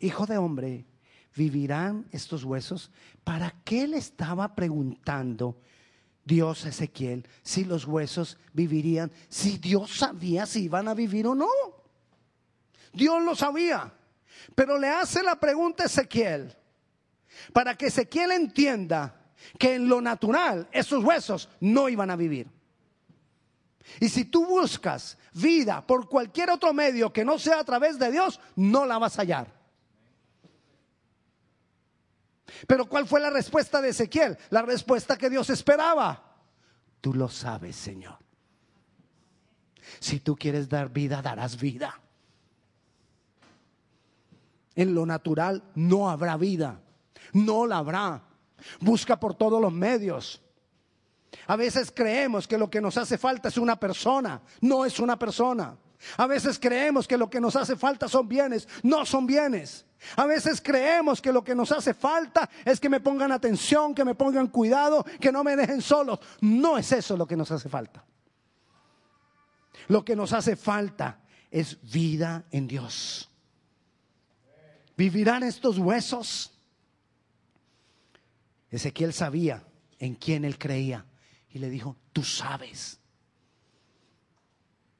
hijo 0.00 0.26
de 0.26 0.38
hombre, 0.38 0.84
¿vivirán 1.36 2.06
estos 2.10 2.42
huesos? 2.42 2.90
¿Para 3.22 3.54
qué 3.64 3.86
le 3.86 3.98
estaba 3.98 4.54
preguntando 4.54 5.56
Dios 6.24 6.64
a 6.64 6.70
Ezequiel 6.70 7.26
si 7.42 7.64
los 7.64 7.86
huesos 7.86 8.38
vivirían? 8.52 9.12
Si 9.28 9.58
Dios 9.58 9.98
sabía 9.98 10.46
si 10.46 10.64
iban 10.64 10.88
a 10.88 10.94
vivir 10.94 11.28
o 11.28 11.34
no. 11.36 11.48
Dios 12.92 13.22
lo 13.22 13.34
sabía. 13.34 13.92
Pero 14.54 14.78
le 14.78 14.88
hace 14.88 15.22
la 15.22 15.36
pregunta 15.36 15.84
a 15.84 15.86
Ezequiel 15.86 16.54
para 17.52 17.76
que 17.76 17.86
Ezequiel 17.86 18.32
entienda 18.32 19.14
que 19.58 19.74
en 19.74 19.88
lo 19.88 20.00
natural 20.00 20.68
esos 20.72 21.02
huesos 21.02 21.48
no 21.60 21.88
iban 21.88 22.10
a 22.10 22.16
vivir. 22.16 22.48
Y 24.00 24.08
si 24.08 24.24
tú 24.24 24.46
buscas 24.46 25.18
vida 25.32 25.84
por 25.86 26.08
cualquier 26.08 26.50
otro 26.50 26.72
medio 26.72 27.12
que 27.12 27.24
no 27.24 27.38
sea 27.38 27.60
a 27.60 27.64
través 27.64 27.98
de 27.98 28.10
Dios, 28.10 28.40
no 28.56 28.86
la 28.86 28.98
vas 28.98 29.18
a 29.18 29.22
hallar. 29.22 29.62
Pero 32.66 32.86
¿cuál 32.86 33.06
fue 33.08 33.20
la 33.20 33.30
respuesta 33.30 33.80
de 33.80 33.88
Ezequiel? 33.88 34.38
La 34.50 34.62
respuesta 34.62 35.16
que 35.16 35.30
Dios 35.30 35.50
esperaba. 35.50 36.22
Tú 37.00 37.14
lo 37.14 37.28
sabes, 37.28 37.74
Señor. 37.74 38.18
Si 39.98 40.20
tú 40.20 40.36
quieres 40.36 40.68
dar 40.68 40.90
vida, 40.90 41.22
darás 41.22 41.58
vida 41.58 42.01
en 44.74 44.94
lo 44.94 45.06
natural 45.06 45.62
no 45.74 46.10
habrá 46.10 46.36
vida. 46.36 46.80
No 47.32 47.66
la 47.66 47.78
habrá. 47.78 48.22
Busca 48.80 49.18
por 49.18 49.34
todos 49.34 49.60
los 49.60 49.72
medios. 49.72 50.42
A 51.46 51.56
veces 51.56 51.92
creemos 51.94 52.46
que 52.46 52.58
lo 52.58 52.70
que 52.70 52.80
nos 52.80 52.96
hace 52.96 53.18
falta 53.18 53.48
es 53.48 53.56
una 53.56 53.76
persona, 53.76 54.42
no 54.60 54.84
es 54.84 54.98
una 55.00 55.18
persona. 55.18 55.76
A 56.16 56.26
veces 56.26 56.58
creemos 56.58 57.06
que 57.06 57.16
lo 57.16 57.30
que 57.30 57.40
nos 57.40 57.56
hace 57.56 57.76
falta 57.76 58.08
son 58.08 58.28
bienes, 58.28 58.68
no 58.82 59.06
son 59.06 59.26
bienes. 59.26 59.84
A 60.16 60.26
veces 60.26 60.60
creemos 60.60 61.22
que 61.22 61.32
lo 61.32 61.44
que 61.44 61.54
nos 61.54 61.70
hace 61.70 61.94
falta 61.94 62.50
es 62.64 62.80
que 62.80 62.88
me 62.88 63.00
pongan 63.00 63.30
atención, 63.30 63.94
que 63.94 64.04
me 64.04 64.14
pongan 64.14 64.48
cuidado, 64.48 65.04
que 65.20 65.30
no 65.30 65.44
me 65.44 65.56
dejen 65.56 65.80
solos. 65.80 66.18
No 66.40 66.76
es 66.76 66.90
eso 66.92 67.16
lo 67.16 67.26
que 67.26 67.36
nos 67.36 67.50
hace 67.52 67.68
falta. 67.68 68.04
Lo 69.88 70.04
que 70.04 70.16
nos 70.16 70.32
hace 70.32 70.56
falta 70.56 71.20
es 71.50 71.80
vida 71.82 72.44
en 72.50 72.66
Dios. 72.66 73.31
¿Vivirán 74.96 75.42
estos 75.42 75.78
huesos? 75.78 76.52
Ezequiel 78.70 79.12
sabía 79.12 79.64
en 79.98 80.14
quién 80.14 80.44
él 80.44 80.58
creía 80.58 81.04
y 81.50 81.58
le 81.58 81.68
dijo, 81.68 81.96
tú 82.12 82.24
sabes. 82.24 82.98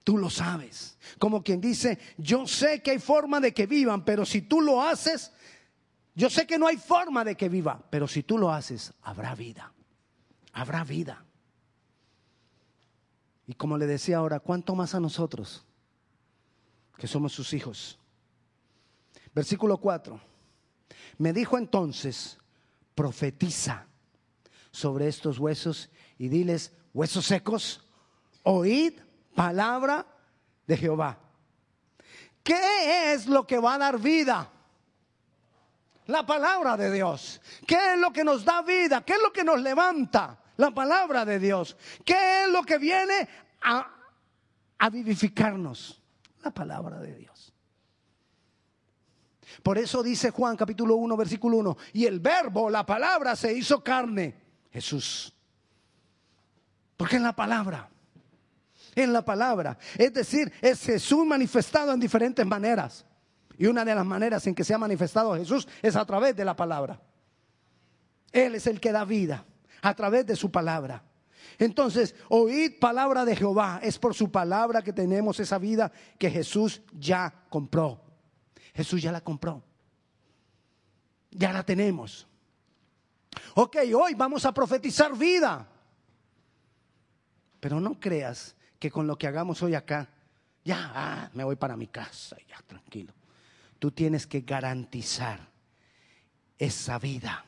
Tú 0.05 0.19
lo 0.19 0.31
sabes. 0.31 0.99
Como 1.19 1.43
quien 1.43 1.61
dice, 1.61 1.99
yo 2.19 2.47
sé 2.47 2.83
que 2.83 2.91
hay 2.93 2.99
forma 2.99 3.41
de 3.41 3.55
que 3.55 3.67
vivan, 3.67 4.05
pero 4.05 4.27
si 4.27 4.43
tú 4.43 4.61
lo 4.61 4.83
haces, 4.83 5.33
yo 6.15 6.29
sé 6.29 6.47
que 6.47 6.59
no 6.59 6.67
hay 6.67 6.77
forma 6.77 7.25
de 7.25 7.37
que 7.37 7.49
viva, 7.49 7.83
pero 7.91 8.07
si 8.07 8.23
tú 8.23 8.37
lo 8.37 8.53
haces, 8.53 8.93
habrá 9.03 9.35
vida. 9.35 9.73
Habrá 10.53 10.85
vida. 10.85 11.25
Y 13.47 13.55
como 13.55 13.79
le 13.79 13.87
decía 13.87 14.19
ahora, 14.19 14.41
¿cuánto 14.41 14.75
más 14.75 14.95
a 14.95 15.01
nosotros 15.01 15.65
que 16.99 17.07
somos 17.07 17.33
sus 17.33 17.55
hijos? 17.55 17.99
Versículo 19.35 19.79
4. 19.79 20.21
Me 21.19 21.33
dijo 21.33 21.59
entonces, 21.59 22.39
profetiza 22.95 23.87
sobre 24.71 25.09
estos 25.09 25.39
huesos 25.39 25.91
y 26.19 26.29
diles, 26.29 26.73
huesos 26.93 27.27
secos, 27.27 27.87
oíd 28.43 28.95
palabra 29.35 30.07
de 30.67 30.77
Jehová. 30.77 31.19
¿Qué 32.43 33.13
es 33.13 33.27
lo 33.27 33.47
que 33.47 33.59
va 33.59 33.75
a 33.75 33.79
dar 33.79 33.99
vida? 33.99 34.51
La 36.07 36.27
palabra 36.27 36.77
de 36.77 36.91
Dios. 36.91 37.41
¿Qué 37.67 37.95
es 37.95 37.99
lo 37.99 38.13
que 38.13 38.25
nos 38.25 38.45
da 38.45 38.63
vida? 38.63 39.05
¿Qué 39.05 39.15
es 39.15 39.23
lo 39.23 39.33
que 39.33 39.45
nos 39.45 39.61
levanta? 39.61 40.39
La 40.57 40.73
palabra 40.73 41.25
de 41.25 41.39
Dios. 41.39 41.77
¿Qué 42.05 42.45
es 42.45 42.49
lo 42.51 42.63
que 42.63 42.79
viene 42.79 43.29
a, 43.63 43.89
a 44.79 44.91
vivificarnos? 44.91 46.03
La 46.43 46.51
palabra 46.51 46.99
de 46.99 47.15
Dios. 47.15 47.32
Por 49.63 49.79
eso 49.79 50.03
dice 50.03 50.31
Juan 50.31 50.57
capítulo 50.57 50.97
1 50.97 51.17
versículo 51.17 51.59
1, 51.59 51.77
y 51.95 52.07
el 52.07 52.21
verbo, 52.21 52.71
la 52.71 52.87
palabra 52.87 53.37
se 53.37 53.53
hizo 53.53 53.83
carne, 53.83 54.35
Jesús. 54.71 55.35
Porque 56.97 57.17
en 57.17 57.23
la 57.23 57.35
palabra, 57.35 57.91
en 58.95 59.13
la 59.13 59.25
palabra, 59.25 59.79
es 59.97 60.13
decir, 60.13 60.53
es 60.61 60.85
Jesús 60.85 61.25
manifestado 61.27 61.93
en 61.93 62.01
diferentes 62.01 62.47
maneras. 62.47 63.05
Y 63.59 63.67
una 63.67 63.85
de 63.85 63.95
las 63.95 64.07
maneras 64.07 64.47
en 64.47 64.55
que 64.55 64.65
se 64.65 64.75
ha 64.75 64.79
manifestado 64.79 65.35
Jesús 65.37 65.69
es 65.83 65.97
a 65.97 66.05
través 66.05 66.35
de 66.37 66.45
la 66.45 66.57
palabra. 66.57 67.01
Él 68.33 68.55
es 68.55 68.67
el 68.67 68.81
que 68.81 68.93
da 68.93 69.05
vida 69.05 69.45
a 69.83 69.95
través 69.95 70.27
de 70.27 70.37
su 70.37 70.51
palabra. 70.51 71.03
Entonces, 71.59 72.15
oíd 72.29 72.79
palabra 72.79 73.25
de 73.25 73.37
Jehová. 73.37 73.81
Es 73.83 73.99
por 73.99 74.15
su 74.15 74.31
palabra 74.31 74.83
que 74.83 74.93
tenemos 74.93 75.39
esa 75.39 75.59
vida 75.59 75.93
que 76.19 76.31
Jesús 76.31 76.83
ya 76.99 77.33
compró. 77.49 78.01
Jesús 78.75 79.03
ya 79.03 79.13
la 79.13 79.21
compró. 79.21 79.63
Ya 81.31 81.53
la 81.53 81.63
tenemos. 81.63 82.27
Ok, 83.55 83.77
hoy 83.95 84.15
vamos 84.15 84.45
a 84.45 84.53
profetizar 84.53 85.17
vida. 85.17 85.69
Pero 87.61 87.81
no 87.81 87.99
creas 87.99 88.55
que 88.79 88.91
con 88.91 89.07
lo 89.07 89.17
que 89.17 89.27
hagamos 89.27 89.63
hoy 89.63 89.75
acá, 89.75 90.09
ya 90.65 90.93
ah, 90.95 91.31
me 91.35 91.45
voy 91.45 91.57
para 91.57 91.77
mi 91.77 91.87
casa, 91.87 92.37
ya 92.49 92.61
tranquilo. 92.67 93.13
Tú 93.79 93.91
tienes 93.91 94.27
que 94.27 94.41
garantizar 94.41 95.41
esa 96.59 96.99
vida. 96.99 97.45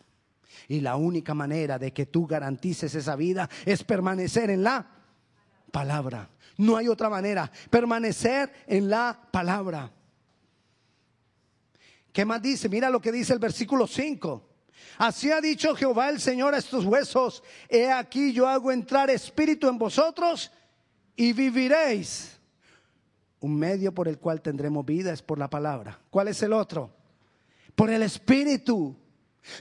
Y 0.68 0.81
la 0.81 0.96
única 0.96 1.35
manera 1.35 1.79
de 1.79 1.92
que 1.92 2.07
tú 2.07 2.27
garantices 2.27 2.94
esa 2.94 3.16
vida 3.16 3.49
es 3.64 3.85
permanecer 3.85 4.51
en 4.51 4.62
la 4.62 4.87
palabra. 5.70 6.31
No 6.57 6.77
hay 6.77 6.88
otra 6.88 7.09
manera. 7.11 7.51
Permanecer 7.70 8.53
en 8.66 8.88
la 8.88 9.29
palabra. 9.31 9.90
¿Qué 12.14 12.24
más 12.24 12.40
dice? 12.40 12.68
Mira 12.68 12.90
lo 12.90 13.00
que 13.00 13.11
dice 13.11 13.33
el 13.33 13.40
versículo 13.40 13.88
5. 13.88 14.40
Así 14.98 15.33
ha 15.33 15.40
dicho 15.40 15.74
Jehová 15.74 16.11
el 16.11 16.20
Señor 16.20 16.55
a 16.55 16.59
estos 16.59 16.85
huesos. 16.85 17.42
He 17.68 17.90
aquí 17.90 18.33
yo 18.33 18.46
hago 18.46 18.70
entrar 18.70 19.11
espíritu 19.11 19.68
en 19.68 19.79
vosotros 19.79 20.53
y 21.16 21.33
viviréis. 21.33 22.38
Un 23.40 23.59
medio 23.59 23.92
por 23.92 24.07
el 24.07 24.20
cual 24.20 24.40
tendremos 24.40 24.87
vida 24.87 25.12
es 25.12 25.22
por 25.22 25.40
la 25.40 25.50
palabra. 25.50 25.98
¿Cuál 26.09 26.29
es 26.29 26.40
el 26.44 26.53
otro? 26.53 26.94
Por 27.74 27.90
el 27.90 28.05
espíritu. 28.05 28.96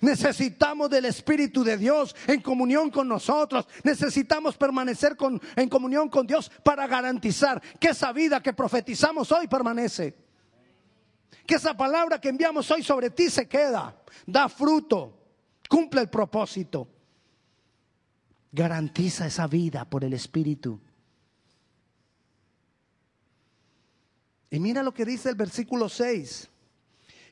Necesitamos 0.01 0.91
del 0.91 1.05
Espíritu 1.05 1.63
de 1.63 1.75
Dios 1.75 2.15
en 2.27 2.39
comunión 2.39 2.91
con 2.91 3.07
nosotros. 3.07 3.67
Necesitamos 3.83 4.55
permanecer 4.57 5.17
con, 5.17 5.41
en 5.55 5.67
comunión 5.69 6.07
con 6.07 6.27
Dios 6.27 6.51
para 6.63 6.85
garantizar 6.85 7.59
que 7.79 7.89
esa 7.89 8.13
vida 8.13 8.43
que 8.43 8.53
profetizamos 8.53 9.31
hoy 9.31 9.47
permanece. 9.47 10.22
Que 11.45 11.55
esa 11.55 11.75
palabra 11.75 12.19
que 12.19 12.29
enviamos 12.29 12.69
hoy 12.71 12.83
sobre 12.83 13.09
ti 13.09 13.29
se 13.29 13.47
queda, 13.47 13.95
da 14.25 14.47
fruto, 14.49 15.17
cumple 15.69 16.01
el 16.01 16.09
propósito. 16.09 16.87
Garantiza 18.51 19.25
esa 19.25 19.47
vida 19.47 19.85
por 19.85 20.03
el 20.03 20.13
Espíritu. 20.13 20.79
Y 24.51 24.59
mira 24.59 24.83
lo 24.83 24.93
que 24.93 25.03
dice 25.03 25.29
el 25.29 25.35
versículo 25.35 25.89
6 25.89 26.49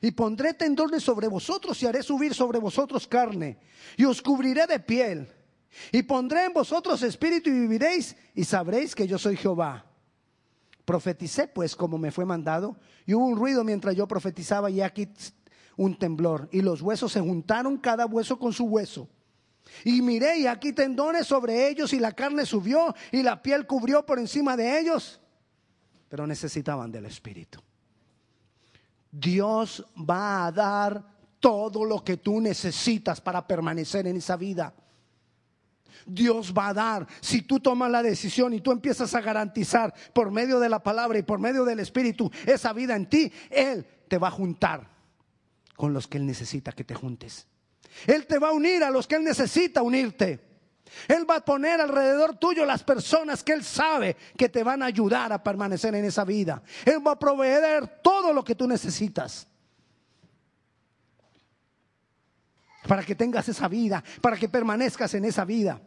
y 0.00 0.10
pondré 0.10 0.54
tendones 0.54 1.04
sobre 1.04 1.28
vosotros 1.28 1.80
y 1.80 1.86
haré 1.86 2.02
subir 2.02 2.34
sobre 2.34 2.58
vosotros 2.58 3.06
carne 3.06 3.58
y 3.96 4.04
os 4.04 4.20
cubriré 4.20 4.66
de 4.66 4.80
piel 4.80 5.28
y 5.92 6.02
pondré 6.02 6.46
en 6.46 6.52
vosotros 6.52 7.00
espíritu 7.02 7.48
y 7.48 7.60
viviréis 7.60 8.16
y 8.34 8.44
sabréis 8.44 8.94
que 8.94 9.06
yo 9.06 9.18
soy 9.18 9.36
Jehová. 9.36 9.86
Profeticé 10.84 11.46
pues 11.48 11.76
como 11.76 11.98
me 11.98 12.10
fue 12.10 12.24
mandado 12.24 12.76
y 13.06 13.14
hubo 13.14 13.26
un 13.26 13.36
ruido 13.36 13.64
mientras 13.64 13.94
yo 13.94 14.08
profetizaba 14.08 14.70
y 14.70 14.80
aquí 14.80 15.08
un 15.76 15.96
temblor 15.96 16.48
y 16.52 16.60
los 16.60 16.82
huesos 16.82 17.12
se 17.12 17.20
juntaron 17.20 17.78
cada 17.78 18.06
hueso 18.06 18.38
con 18.38 18.52
su 18.52 18.64
hueso. 18.64 19.08
Y 19.84 20.02
miré 20.02 20.38
y 20.38 20.46
aquí 20.46 20.72
tendones 20.72 21.26
sobre 21.26 21.68
ellos 21.68 21.92
y 21.92 21.98
la 21.98 22.12
carne 22.12 22.44
subió 22.44 22.94
y 23.10 23.22
la 23.22 23.40
piel 23.42 23.66
cubrió 23.66 24.04
por 24.04 24.18
encima 24.18 24.56
de 24.56 24.80
ellos, 24.80 25.20
pero 26.08 26.26
necesitaban 26.26 26.90
del 26.90 27.06
espíritu. 27.06 27.60
Dios 29.10 29.84
va 29.96 30.46
a 30.46 30.52
dar 30.52 31.04
todo 31.38 31.84
lo 31.84 32.02
que 32.02 32.16
tú 32.16 32.40
necesitas 32.40 33.20
para 33.20 33.46
permanecer 33.46 34.06
en 34.06 34.16
esa 34.16 34.36
vida. 34.36 34.74
Dios 36.06 36.52
va 36.56 36.68
a 36.68 36.74
dar. 36.74 37.06
Si 37.20 37.42
tú 37.42 37.60
tomas 37.60 37.90
la 37.90 38.02
decisión 38.02 38.52
y 38.54 38.60
tú 38.60 38.72
empiezas 38.72 39.14
a 39.14 39.20
garantizar 39.20 39.94
por 40.12 40.30
medio 40.30 40.60
de 40.60 40.68
la 40.68 40.82
palabra 40.82 41.18
y 41.18 41.22
por 41.22 41.38
medio 41.38 41.64
del 41.64 41.80
Espíritu 41.80 42.30
esa 42.46 42.72
vida 42.72 42.96
en 42.96 43.08
ti, 43.08 43.32
Él 43.50 43.86
te 44.08 44.18
va 44.18 44.28
a 44.28 44.32
juntar 44.32 44.88
con 45.76 45.92
los 45.92 46.06
que 46.06 46.18
Él 46.18 46.26
necesita 46.26 46.72
que 46.72 46.84
te 46.84 46.94
juntes. 46.94 47.46
Él 48.06 48.26
te 48.26 48.38
va 48.38 48.48
a 48.48 48.52
unir 48.52 48.82
a 48.82 48.90
los 48.90 49.06
que 49.06 49.16
Él 49.16 49.24
necesita 49.24 49.82
unirte. 49.82 50.52
Él 51.08 51.28
va 51.28 51.36
a 51.36 51.44
poner 51.44 51.80
alrededor 51.80 52.36
tuyo 52.36 52.64
las 52.64 52.82
personas 52.82 53.42
que 53.42 53.52
Él 53.52 53.64
sabe 53.64 54.16
que 54.36 54.48
te 54.48 54.62
van 54.62 54.82
a 54.82 54.86
ayudar 54.86 55.32
a 55.32 55.42
permanecer 55.42 55.94
en 55.94 56.04
esa 56.04 56.24
vida. 56.24 56.62
Él 56.84 57.06
va 57.06 57.12
a 57.12 57.18
proveer 57.18 58.00
todo 58.02 58.32
lo 58.32 58.44
que 58.44 58.54
tú 58.54 58.66
necesitas. 58.66 59.46
Para 62.86 63.04
que 63.04 63.14
tengas 63.14 63.48
esa 63.48 63.68
vida, 63.68 64.02
para 64.20 64.36
que 64.36 64.48
permanezcas 64.48 65.14
en 65.14 65.24
esa 65.24 65.44
vida. 65.44 65.80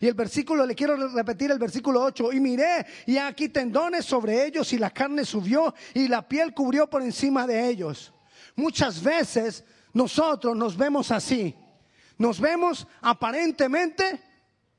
Y 0.00 0.06
el 0.06 0.14
versículo, 0.14 0.66
le 0.66 0.74
quiero 0.74 0.96
repetir 1.08 1.50
el 1.50 1.58
versículo 1.58 2.02
8, 2.02 2.32
y 2.32 2.40
miré, 2.40 2.86
y 3.06 3.16
aquí 3.16 3.48
tendones 3.48 4.04
sobre 4.04 4.46
ellos, 4.46 4.72
y 4.72 4.78
la 4.78 4.90
carne 4.90 5.24
subió, 5.24 5.74
y 5.94 6.08
la 6.08 6.26
piel 6.26 6.54
cubrió 6.54 6.88
por 6.88 7.02
encima 7.02 7.46
de 7.46 7.68
ellos. 7.68 8.12
Muchas 8.56 9.02
veces 9.02 9.64
nosotros 9.92 10.56
nos 10.56 10.76
vemos 10.76 11.10
así. 11.10 11.54
Nos 12.18 12.40
vemos 12.40 12.86
aparentemente 13.00 14.20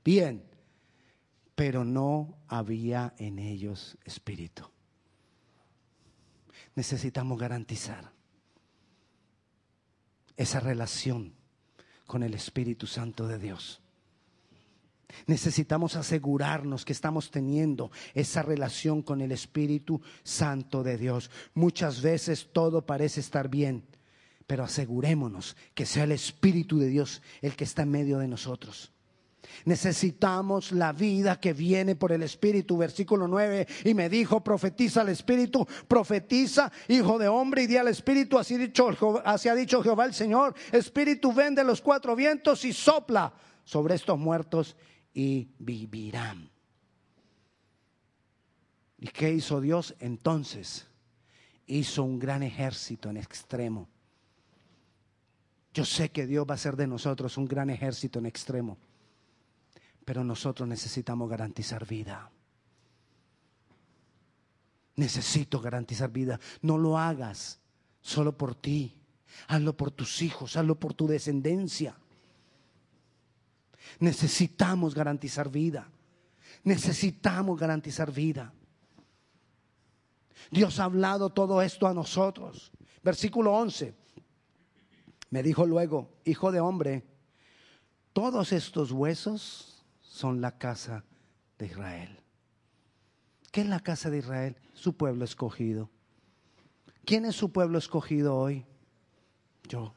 bien, 0.03 0.43
pero 1.55 1.85
no 1.85 2.37
había 2.47 3.13
en 3.17 3.39
ellos 3.39 3.97
espíritu. 4.03 4.69
Necesitamos 6.75 7.39
garantizar 7.39 8.11
esa 10.39 10.61
relación 10.61 11.33
con 12.07 12.23
el 12.23 12.33
Espíritu 12.33 12.87
Santo 12.87 13.27
de 13.27 13.37
Dios. 13.37 13.81
Necesitamos 15.27 15.97
asegurarnos 15.97 16.85
que 16.85 16.93
estamos 16.93 17.29
teniendo 17.29 17.91
esa 18.13 18.41
relación 18.41 19.01
con 19.01 19.19
el 19.19 19.33
Espíritu 19.33 20.01
Santo 20.23 20.81
de 20.81 20.97
Dios. 20.97 21.29
Muchas 21.55 22.01
veces 22.01 22.47
todo 22.53 22.85
parece 22.85 23.19
estar 23.19 23.49
bien, 23.49 23.83
pero 24.47 24.63
asegurémonos 24.63 25.57
que 25.73 25.85
sea 25.85 26.05
el 26.05 26.13
Espíritu 26.13 26.79
de 26.79 26.87
Dios 26.87 27.21
el 27.41 27.57
que 27.57 27.65
está 27.65 27.81
en 27.81 27.91
medio 27.91 28.19
de 28.19 28.29
nosotros. 28.29 28.93
Necesitamos 29.65 30.71
la 30.71 30.93
vida 30.93 31.39
que 31.39 31.53
viene 31.53 31.95
por 31.95 32.11
el 32.11 32.23
Espíritu. 32.23 32.77
Versículo 32.77 33.27
9. 33.27 33.67
Y 33.85 33.93
me 33.93 34.09
dijo, 34.09 34.43
profetiza 34.43 35.01
al 35.01 35.09
Espíritu, 35.09 35.65
profetiza, 35.87 36.71
hijo 36.87 37.17
de 37.17 37.27
hombre, 37.27 37.63
y 37.63 37.67
di 37.67 37.77
al 37.77 37.87
Espíritu, 37.87 38.37
así, 38.37 38.57
dicho, 38.57 38.89
así 39.25 39.49
ha 39.49 39.55
dicho 39.55 39.81
Jehová 39.81 40.05
el 40.05 40.13
Señor. 40.13 40.55
Espíritu, 40.71 41.33
ven 41.33 41.55
de 41.55 41.63
los 41.63 41.81
cuatro 41.81 42.15
vientos 42.15 42.65
y 42.65 42.73
sopla 42.73 43.33
sobre 43.63 43.95
estos 43.95 44.17
muertos 44.17 44.75
y 45.13 45.49
vivirán. 45.59 46.49
¿Y 48.97 49.07
qué 49.07 49.31
hizo 49.31 49.61
Dios 49.61 49.95
entonces? 49.99 50.85
Hizo 51.65 52.03
un 52.03 52.19
gran 52.19 52.43
ejército 52.43 53.09
en 53.09 53.17
extremo. 53.17 53.87
Yo 55.73 55.85
sé 55.85 56.09
que 56.09 56.25
Dios 56.25 56.45
va 56.45 56.53
a 56.53 56.55
hacer 56.55 56.75
de 56.75 56.87
nosotros 56.87 57.37
un 57.37 57.45
gran 57.45 57.69
ejército 57.69 58.19
en 58.19 58.25
extremo 58.25 58.77
pero 60.09 60.23
nosotros 60.23 60.67
necesitamos 60.67 61.29
garantizar 61.29 61.85
vida. 61.85 62.31
Necesito 64.95 65.61
garantizar 65.61 66.09
vida. 66.09 66.39
No 66.63 66.79
lo 66.79 66.97
hagas 66.97 67.59
solo 68.01 68.35
por 68.35 68.55
ti. 68.55 68.99
Hazlo 69.49 69.77
por 69.77 69.91
tus 69.91 70.23
hijos, 70.23 70.57
hazlo 70.57 70.79
por 70.79 70.95
tu 70.95 71.05
descendencia. 71.05 71.95
Necesitamos 73.99 74.95
garantizar 74.95 75.47
vida. 75.47 75.87
Necesitamos 76.63 77.59
garantizar 77.59 78.11
vida. 78.11 78.51
Dios 80.49 80.79
ha 80.79 80.85
hablado 80.85 81.29
todo 81.29 81.61
esto 81.61 81.85
a 81.85 81.93
nosotros. 81.93 82.71
Versículo 83.03 83.53
11. 83.53 83.93
Me 85.29 85.43
dijo 85.43 85.67
luego, 85.67 86.17
hijo 86.25 86.51
de 86.51 86.61
hombre, 86.61 87.05
todos 88.11 88.51
estos 88.53 88.91
huesos 88.91 89.75
son 90.19 90.41
la 90.41 90.57
casa 90.57 91.05
de 91.57 91.67
Israel. 91.67 92.19
¿Qué 93.53 93.61
es 93.61 93.67
la 93.67 93.79
casa 93.79 94.09
de 94.09 94.17
Israel? 94.17 94.57
Su 94.73 94.97
pueblo 94.97 95.23
escogido. 95.23 95.89
¿Quién 97.05 97.23
es 97.23 97.37
su 97.37 97.53
pueblo 97.53 97.77
escogido 97.77 98.35
hoy? 98.35 98.65
Yo. 99.69 99.93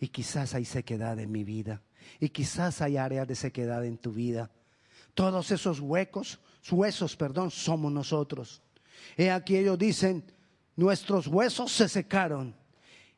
Y 0.00 0.08
quizás 0.08 0.54
hay 0.54 0.64
sequedad 0.64 1.18
en 1.18 1.30
mi 1.30 1.44
vida. 1.44 1.82
Y 2.18 2.30
quizás 2.30 2.80
hay 2.80 2.96
áreas 2.96 3.28
de 3.28 3.34
sequedad 3.34 3.84
en 3.84 3.98
tu 3.98 4.12
vida. 4.12 4.50
Todos 5.12 5.50
esos 5.50 5.80
huecos, 5.80 6.40
huesos, 6.70 7.16
perdón, 7.16 7.50
somos 7.50 7.92
nosotros. 7.92 8.62
He 9.18 9.30
aquí 9.30 9.58
ellos 9.58 9.78
dicen, 9.78 10.24
nuestros 10.74 11.26
huesos 11.26 11.70
se 11.70 11.86
secaron 11.86 12.54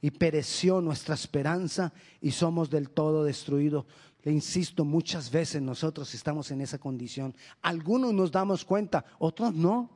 y 0.01 0.11
pereció 0.11 0.81
nuestra 0.81 1.15
esperanza 1.15 1.93
y 2.21 2.33
somos 2.33 2.69
del 2.69 2.91
todo 2.91 3.23
destruidos. 3.23 3.87
Insisto, 4.31 4.85
muchas 4.85 5.31
veces 5.31 5.63
nosotros 5.63 6.13
estamos 6.15 6.51
en 6.51 6.61
esa 6.61 6.79
condición. 6.79 7.35
Algunos 7.63 8.13
nos 8.13 8.31
damos 8.31 8.65
cuenta, 8.65 9.05
otros 9.19 9.55
no. 9.55 9.91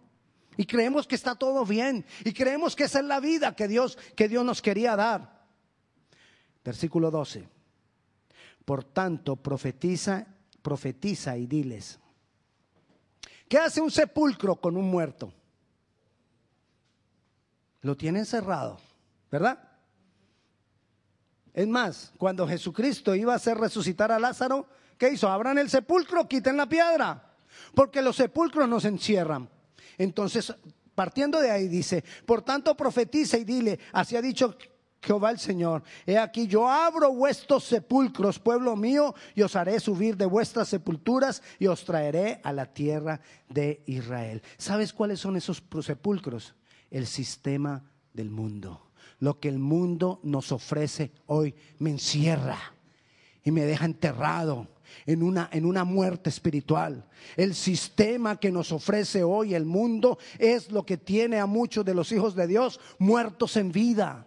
Y 0.56 0.66
creemos 0.66 1.06
que 1.06 1.14
está 1.14 1.34
todo 1.34 1.64
bien. 1.64 2.04
Y 2.24 2.32
creemos 2.32 2.76
que 2.76 2.84
esa 2.84 3.00
es 3.00 3.04
la 3.04 3.20
vida 3.20 3.56
que 3.56 3.68
Dios, 3.68 3.98
que 4.16 4.28
Dios 4.28 4.44
nos 4.44 4.62
quería 4.62 4.96
dar. 4.96 5.46
Versículo 6.64 7.10
12. 7.10 7.48
Por 8.64 8.84
tanto, 8.84 9.36
profetiza, 9.36 10.26
profetiza 10.62 11.36
y 11.36 11.46
diles. 11.46 11.98
¿Qué 13.48 13.58
hace 13.58 13.80
un 13.80 13.90
sepulcro 13.90 14.56
con 14.56 14.76
un 14.76 14.88
muerto? 14.90 15.32
Lo 17.80 17.96
tiene 17.96 18.20
encerrado, 18.20 18.78
¿verdad? 19.30 19.71
Es 21.54 21.68
más, 21.68 22.12
cuando 22.16 22.48
Jesucristo 22.48 23.14
iba 23.14 23.32
a 23.32 23.36
hacer 23.36 23.58
resucitar 23.58 24.10
a 24.10 24.18
Lázaro, 24.18 24.66
¿qué 24.96 25.10
hizo? 25.10 25.28
Abran 25.28 25.58
el 25.58 25.68
sepulcro, 25.68 26.26
quiten 26.26 26.56
la 26.56 26.66
piedra, 26.66 27.34
porque 27.74 28.00
los 28.00 28.16
sepulcros 28.16 28.68
nos 28.68 28.84
encierran. 28.86 29.48
Entonces, 29.98 30.54
partiendo 30.94 31.40
de 31.40 31.50
ahí, 31.50 31.68
dice, 31.68 32.02
por 32.24 32.42
tanto 32.42 32.74
profetiza 32.74 33.36
y 33.36 33.44
dile, 33.44 33.78
así 33.92 34.16
ha 34.16 34.22
dicho 34.22 34.56
Jehová 35.02 35.30
el 35.30 35.38
Señor, 35.38 35.82
he 36.06 36.16
aquí 36.16 36.46
yo 36.46 36.66
abro 36.68 37.12
vuestros 37.12 37.64
sepulcros, 37.64 38.38
pueblo 38.38 38.74
mío, 38.74 39.14
y 39.34 39.42
os 39.42 39.54
haré 39.54 39.78
subir 39.78 40.16
de 40.16 40.26
vuestras 40.26 40.68
sepulturas 40.68 41.42
y 41.58 41.66
os 41.66 41.84
traeré 41.84 42.40
a 42.44 42.52
la 42.52 42.72
tierra 42.72 43.20
de 43.48 43.82
Israel. 43.86 44.42
¿Sabes 44.56 44.94
cuáles 44.94 45.20
son 45.20 45.36
esos 45.36 45.62
sepulcros? 45.82 46.54
El 46.90 47.06
sistema 47.06 47.84
del 48.14 48.30
mundo 48.30 48.91
lo 49.22 49.38
que 49.38 49.48
el 49.48 49.60
mundo 49.60 50.18
nos 50.24 50.50
ofrece 50.50 51.12
hoy 51.26 51.54
me 51.78 51.90
encierra 51.90 52.58
y 53.44 53.52
me 53.52 53.64
deja 53.64 53.84
enterrado 53.84 54.66
en 55.06 55.22
una, 55.22 55.48
en 55.52 55.64
una 55.64 55.84
muerte 55.84 56.28
espiritual. 56.28 57.04
El 57.36 57.54
sistema 57.54 58.40
que 58.40 58.50
nos 58.50 58.72
ofrece 58.72 59.22
hoy 59.22 59.54
el 59.54 59.64
mundo 59.64 60.18
es 60.40 60.72
lo 60.72 60.84
que 60.84 60.96
tiene 60.96 61.38
a 61.38 61.46
muchos 61.46 61.84
de 61.84 61.94
los 61.94 62.10
hijos 62.10 62.34
de 62.34 62.48
Dios 62.48 62.80
muertos 62.98 63.56
en 63.56 63.70
vida. 63.70 64.26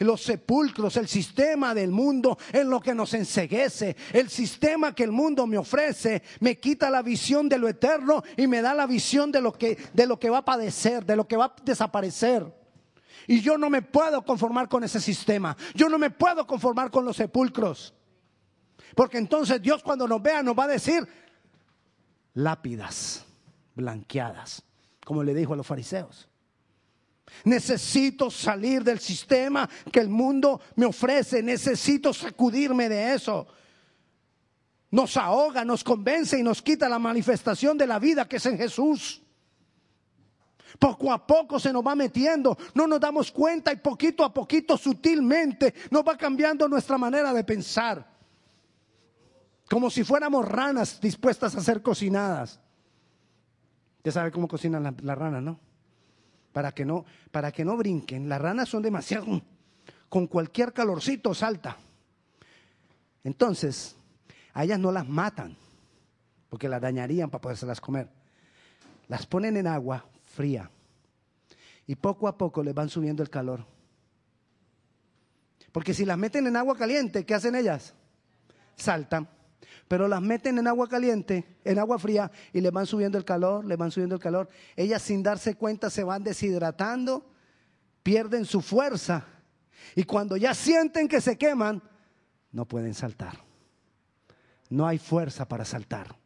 Los 0.00 0.24
sepulcros, 0.24 0.96
el 0.96 1.06
sistema 1.06 1.72
del 1.72 1.92
mundo 1.92 2.36
en 2.52 2.68
lo 2.68 2.80
que 2.80 2.92
nos 2.92 3.14
enseguece, 3.14 3.94
el 4.12 4.28
sistema 4.30 4.96
que 4.96 5.04
el 5.04 5.12
mundo 5.12 5.46
me 5.46 5.58
ofrece, 5.58 6.24
me 6.40 6.58
quita 6.58 6.90
la 6.90 7.02
visión 7.02 7.48
de 7.48 7.58
lo 7.58 7.68
eterno 7.68 8.24
y 8.36 8.48
me 8.48 8.62
da 8.62 8.74
la 8.74 8.88
visión 8.88 9.30
de 9.30 9.40
lo 9.40 9.52
que, 9.52 9.78
de 9.92 10.06
lo 10.08 10.18
que 10.18 10.30
va 10.30 10.38
a 10.38 10.44
padecer, 10.44 11.04
de 11.06 11.14
lo 11.14 11.28
que 11.28 11.36
va 11.36 11.44
a 11.44 11.54
desaparecer. 11.64 12.63
Y 13.26 13.40
yo 13.40 13.56
no 13.58 13.70
me 13.70 13.82
puedo 13.82 14.24
conformar 14.24 14.68
con 14.68 14.84
ese 14.84 15.00
sistema. 15.00 15.56
Yo 15.74 15.88
no 15.88 15.98
me 15.98 16.10
puedo 16.10 16.46
conformar 16.46 16.90
con 16.90 17.04
los 17.04 17.16
sepulcros. 17.16 17.94
Porque 18.94 19.18
entonces 19.18 19.60
Dios 19.60 19.82
cuando 19.82 20.06
nos 20.06 20.22
vea 20.22 20.42
nos 20.42 20.56
va 20.56 20.64
a 20.64 20.68
decir 20.68 21.06
lápidas 22.34 23.24
blanqueadas, 23.74 24.62
como 25.04 25.22
le 25.22 25.34
dijo 25.34 25.54
a 25.54 25.56
los 25.56 25.66
fariseos. 25.66 26.28
Necesito 27.44 28.30
salir 28.30 28.84
del 28.84 29.00
sistema 29.00 29.68
que 29.90 30.00
el 30.00 30.08
mundo 30.08 30.60
me 30.76 30.86
ofrece. 30.86 31.42
Necesito 31.42 32.12
sacudirme 32.12 32.88
de 32.88 33.14
eso. 33.14 33.46
Nos 34.90 35.16
ahoga, 35.16 35.64
nos 35.64 35.82
convence 35.82 36.38
y 36.38 36.42
nos 36.42 36.62
quita 36.62 36.88
la 36.88 36.98
manifestación 36.98 37.76
de 37.76 37.86
la 37.86 37.98
vida 37.98 38.28
que 38.28 38.36
es 38.36 38.46
en 38.46 38.56
Jesús. 38.56 39.23
Poco 40.78 41.12
a 41.12 41.26
poco 41.26 41.58
se 41.58 41.72
nos 41.72 41.86
va 41.86 41.94
metiendo, 41.94 42.56
no 42.74 42.86
nos 42.86 43.00
damos 43.00 43.30
cuenta 43.30 43.72
y 43.72 43.76
poquito 43.76 44.24
a 44.24 44.32
poquito, 44.32 44.76
sutilmente, 44.76 45.74
nos 45.90 46.02
va 46.02 46.16
cambiando 46.16 46.68
nuestra 46.68 46.98
manera 46.98 47.32
de 47.32 47.44
pensar. 47.44 48.14
Como 49.68 49.90
si 49.90 50.04
fuéramos 50.04 50.46
ranas 50.46 51.00
dispuestas 51.00 51.54
a 51.56 51.60
ser 51.60 51.82
cocinadas. 51.82 52.60
Ya 54.02 54.12
sabe 54.12 54.30
cómo 54.30 54.48
cocinan 54.48 54.82
las 54.82 55.02
la 55.02 55.14
ranas, 55.14 55.42
¿no? 55.42 55.58
Para 56.52 56.72
que 56.72 56.84
no, 56.84 57.04
para 57.30 57.50
que 57.50 57.64
no 57.64 57.76
brinquen. 57.76 58.28
Las 58.28 58.40
ranas 58.40 58.68
son 58.68 58.82
demasiado, 58.82 59.42
con 60.08 60.26
cualquier 60.26 60.72
calorcito 60.72 61.32
salta. 61.34 61.76
Entonces, 63.24 63.96
a 64.52 64.64
ellas 64.64 64.78
no 64.78 64.92
las 64.92 65.08
matan, 65.08 65.56
porque 66.50 66.68
las 66.68 66.80
dañarían 66.80 67.30
para 67.30 67.40
podérselas 67.40 67.80
comer. 67.80 68.08
Las 69.08 69.26
ponen 69.26 69.56
en 69.56 69.66
agua, 69.66 70.04
fría. 70.34 70.70
Y 71.86 71.94
poco 71.94 72.28
a 72.28 72.36
poco 72.36 72.62
les 72.62 72.74
van 72.74 72.88
subiendo 72.88 73.22
el 73.22 73.30
calor. 73.30 73.64
Porque 75.72 75.94
si 75.94 76.04
las 76.04 76.18
meten 76.18 76.46
en 76.46 76.56
agua 76.56 76.76
caliente, 76.76 77.24
¿qué 77.24 77.34
hacen 77.34 77.54
ellas? 77.54 77.94
Saltan. 78.76 79.28
Pero 79.88 80.08
las 80.08 80.22
meten 80.22 80.58
en 80.58 80.66
agua 80.66 80.88
caliente, 80.88 81.58
en 81.64 81.78
agua 81.78 81.98
fría, 81.98 82.30
y 82.52 82.60
les 82.60 82.72
van 82.72 82.86
subiendo 82.86 83.18
el 83.18 83.24
calor, 83.24 83.64
les 83.64 83.76
van 83.76 83.90
subiendo 83.90 84.14
el 84.14 84.20
calor. 84.20 84.48
Ellas 84.76 85.02
sin 85.02 85.22
darse 85.22 85.56
cuenta 85.56 85.90
se 85.90 86.04
van 86.04 86.22
deshidratando, 86.22 87.26
pierden 88.02 88.44
su 88.44 88.60
fuerza. 88.60 89.26
Y 89.94 90.04
cuando 90.04 90.36
ya 90.36 90.54
sienten 90.54 91.08
que 91.08 91.20
se 91.20 91.36
queman, 91.36 91.82
no 92.52 92.66
pueden 92.66 92.94
saltar. 92.94 93.38
No 94.70 94.86
hay 94.86 94.98
fuerza 94.98 95.46
para 95.46 95.64
saltar. 95.64 96.16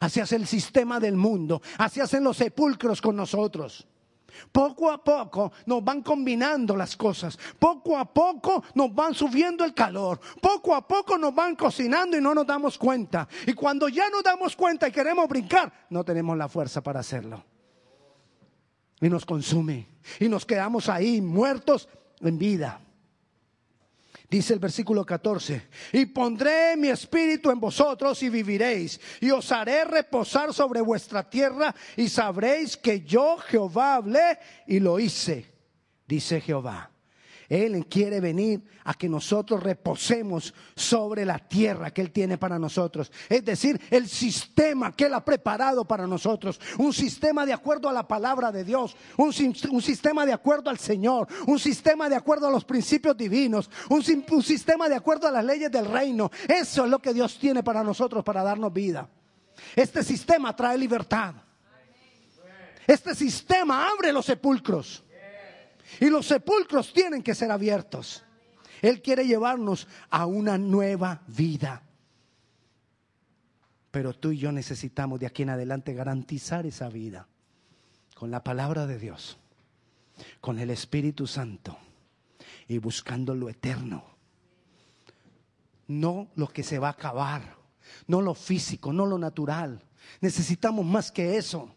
Así 0.00 0.20
hace 0.20 0.36
el 0.36 0.46
sistema 0.46 1.00
del 1.00 1.16
mundo. 1.16 1.62
Así 1.78 2.00
hacen 2.00 2.24
los 2.24 2.36
sepulcros 2.36 3.00
con 3.00 3.16
nosotros. 3.16 3.86
Poco 4.52 4.90
a 4.90 5.02
poco 5.02 5.52
nos 5.66 5.82
van 5.82 6.02
combinando 6.02 6.76
las 6.76 6.96
cosas. 6.96 7.38
Poco 7.58 7.96
a 7.96 8.04
poco 8.12 8.62
nos 8.74 8.94
van 8.94 9.14
subiendo 9.14 9.64
el 9.64 9.74
calor. 9.74 10.20
Poco 10.40 10.74
a 10.74 10.86
poco 10.86 11.16
nos 11.18 11.34
van 11.34 11.56
cocinando 11.56 12.16
y 12.16 12.20
no 12.20 12.34
nos 12.34 12.46
damos 12.46 12.78
cuenta. 12.78 13.28
Y 13.46 13.52
cuando 13.54 13.88
ya 13.88 14.08
nos 14.10 14.22
damos 14.22 14.54
cuenta 14.56 14.88
y 14.88 14.92
queremos 14.92 15.28
brincar, 15.28 15.72
no 15.90 16.04
tenemos 16.04 16.36
la 16.36 16.48
fuerza 16.48 16.82
para 16.82 17.00
hacerlo. 17.00 17.44
Y 19.00 19.08
nos 19.08 19.24
consume. 19.24 19.88
Y 20.20 20.28
nos 20.28 20.46
quedamos 20.46 20.88
ahí 20.88 21.20
muertos 21.20 21.88
en 22.20 22.38
vida. 22.38 22.80
Dice 24.28 24.54
el 24.54 24.58
versículo 24.58 25.06
14, 25.06 25.68
y 25.92 26.06
pondré 26.06 26.76
mi 26.76 26.88
espíritu 26.88 27.50
en 27.50 27.60
vosotros 27.60 28.20
y 28.24 28.28
viviréis, 28.28 29.00
y 29.20 29.30
os 29.30 29.52
haré 29.52 29.84
reposar 29.84 30.52
sobre 30.52 30.80
vuestra 30.80 31.28
tierra, 31.30 31.72
y 31.96 32.08
sabréis 32.08 32.76
que 32.76 33.02
yo 33.02 33.36
Jehová 33.38 33.94
hablé 33.94 34.38
y 34.66 34.80
lo 34.80 34.98
hice, 34.98 35.46
dice 36.08 36.40
Jehová. 36.40 36.90
Él 37.48 37.86
quiere 37.86 38.20
venir 38.20 38.62
a 38.84 38.94
que 38.94 39.08
nosotros 39.08 39.62
reposemos 39.62 40.52
sobre 40.74 41.24
la 41.24 41.38
tierra 41.38 41.92
que 41.92 42.00
Él 42.00 42.10
tiene 42.10 42.38
para 42.38 42.58
nosotros. 42.58 43.12
Es 43.28 43.44
decir, 43.44 43.80
el 43.90 44.08
sistema 44.08 44.92
que 44.92 45.06
Él 45.06 45.14
ha 45.14 45.24
preparado 45.24 45.84
para 45.84 46.06
nosotros. 46.06 46.60
Un 46.78 46.92
sistema 46.92 47.46
de 47.46 47.52
acuerdo 47.52 47.88
a 47.88 47.92
la 47.92 48.06
palabra 48.06 48.50
de 48.50 48.64
Dios. 48.64 48.96
Un, 49.16 49.32
sistema 49.32 50.26
de 50.26 50.32
acuerdo 50.32 50.70
al 50.70 50.78
Señor. 50.78 51.28
Un 51.46 51.58
sistema 51.58 52.08
de 52.08 52.16
acuerdo 52.16 52.48
a 52.48 52.50
los 52.50 52.64
principios 52.64 53.16
divinos. 53.16 53.70
Un 53.88 54.02
sistema 54.42 54.88
de 54.88 54.96
acuerdo 54.96 55.28
a 55.28 55.30
las 55.30 55.44
leyes 55.44 55.70
del 55.70 55.86
reino. 55.86 56.30
Eso 56.48 56.84
es 56.84 56.90
lo 56.90 56.98
que 56.98 57.14
Dios 57.14 57.38
tiene 57.38 57.62
para 57.62 57.82
nosotros, 57.84 58.24
para 58.24 58.42
darnos 58.42 58.72
vida. 58.72 59.08
Este 59.74 60.02
sistema 60.02 60.54
trae 60.54 60.76
libertad. 60.76 61.34
Este 62.86 63.14
sistema 63.14 63.88
abre 63.88 64.12
los 64.12 64.26
sepulcros. 64.26 65.05
Y 66.00 66.10
los 66.10 66.26
sepulcros 66.26 66.92
tienen 66.92 67.22
que 67.22 67.34
ser 67.34 67.50
abiertos. 67.50 68.24
Él 68.82 69.02
quiere 69.02 69.26
llevarnos 69.26 69.86
a 70.10 70.26
una 70.26 70.58
nueva 70.58 71.22
vida. 71.26 71.82
Pero 73.90 74.12
tú 74.12 74.32
y 74.32 74.38
yo 74.38 74.52
necesitamos 74.52 75.20
de 75.20 75.26
aquí 75.26 75.42
en 75.42 75.50
adelante 75.50 75.94
garantizar 75.94 76.66
esa 76.66 76.88
vida 76.88 77.28
con 78.14 78.30
la 78.30 78.42
palabra 78.42 78.86
de 78.86 78.98
Dios, 78.98 79.38
con 80.40 80.58
el 80.58 80.70
Espíritu 80.70 81.26
Santo 81.26 81.78
y 82.68 82.78
buscando 82.78 83.34
lo 83.34 83.48
eterno. 83.48 84.04
No 85.88 86.28
lo 86.34 86.48
que 86.48 86.62
se 86.62 86.78
va 86.78 86.88
a 86.88 86.92
acabar, 86.92 87.56
no 88.06 88.20
lo 88.20 88.34
físico, 88.34 88.92
no 88.92 89.06
lo 89.06 89.18
natural. 89.18 89.82
Necesitamos 90.20 90.84
más 90.84 91.12
que 91.12 91.36
eso. 91.36 91.75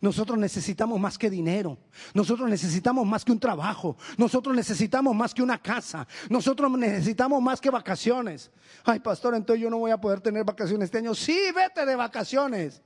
Nosotros 0.00 0.38
necesitamos 0.38 0.98
más 0.98 1.18
que 1.18 1.28
dinero. 1.28 1.76
Nosotros 2.14 2.48
necesitamos 2.48 3.06
más 3.06 3.24
que 3.24 3.32
un 3.32 3.40
trabajo. 3.40 3.96
Nosotros 4.16 4.56
necesitamos 4.56 5.14
más 5.14 5.34
que 5.34 5.42
una 5.42 5.60
casa. 5.60 6.06
Nosotros 6.30 6.70
necesitamos 6.72 7.42
más 7.42 7.60
que 7.60 7.68
vacaciones. 7.68 8.50
Ay, 8.84 9.00
pastor, 9.00 9.34
entonces 9.34 9.62
yo 9.62 9.68
no 9.68 9.78
voy 9.78 9.90
a 9.90 10.00
poder 10.00 10.20
tener 10.20 10.44
vacaciones 10.44 10.86
este 10.86 10.98
año. 10.98 11.14
Sí, 11.14 11.38
vete 11.54 11.84
de 11.84 11.96
vacaciones. 11.96 12.80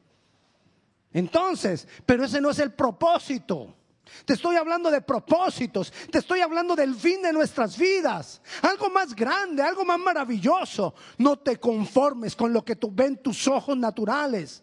Entonces, 1.13 1.87
pero 2.05 2.25
ese 2.25 2.41
no 2.41 2.51
es 2.51 2.59
el 2.59 2.73
propósito. 2.73 3.77
Te 4.25 4.35
estoy 4.35 4.57
hablando 4.57 4.91
de 4.91 5.01
propósitos, 5.01 5.93
te 6.11 6.19
estoy 6.19 6.41
hablando 6.41 6.77
del 6.77 6.95
fin 6.95 7.23
de 7.23 7.33
nuestras 7.33 7.79
vidas, 7.79 8.43
algo 8.61 8.91
más 8.91 9.15
grande, 9.15 9.63
algo 9.63 9.85
más 9.85 9.99
maravilloso. 9.99 10.95
No 11.17 11.37
te 11.37 11.59
conformes 11.59 12.37
con 12.37 12.53
lo 12.53 12.65
que 12.65 12.77
tú 12.77 12.91
ven 12.93 13.17
tus 13.17 13.49
ojos 13.49 13.77
naturales. 13.77 14.63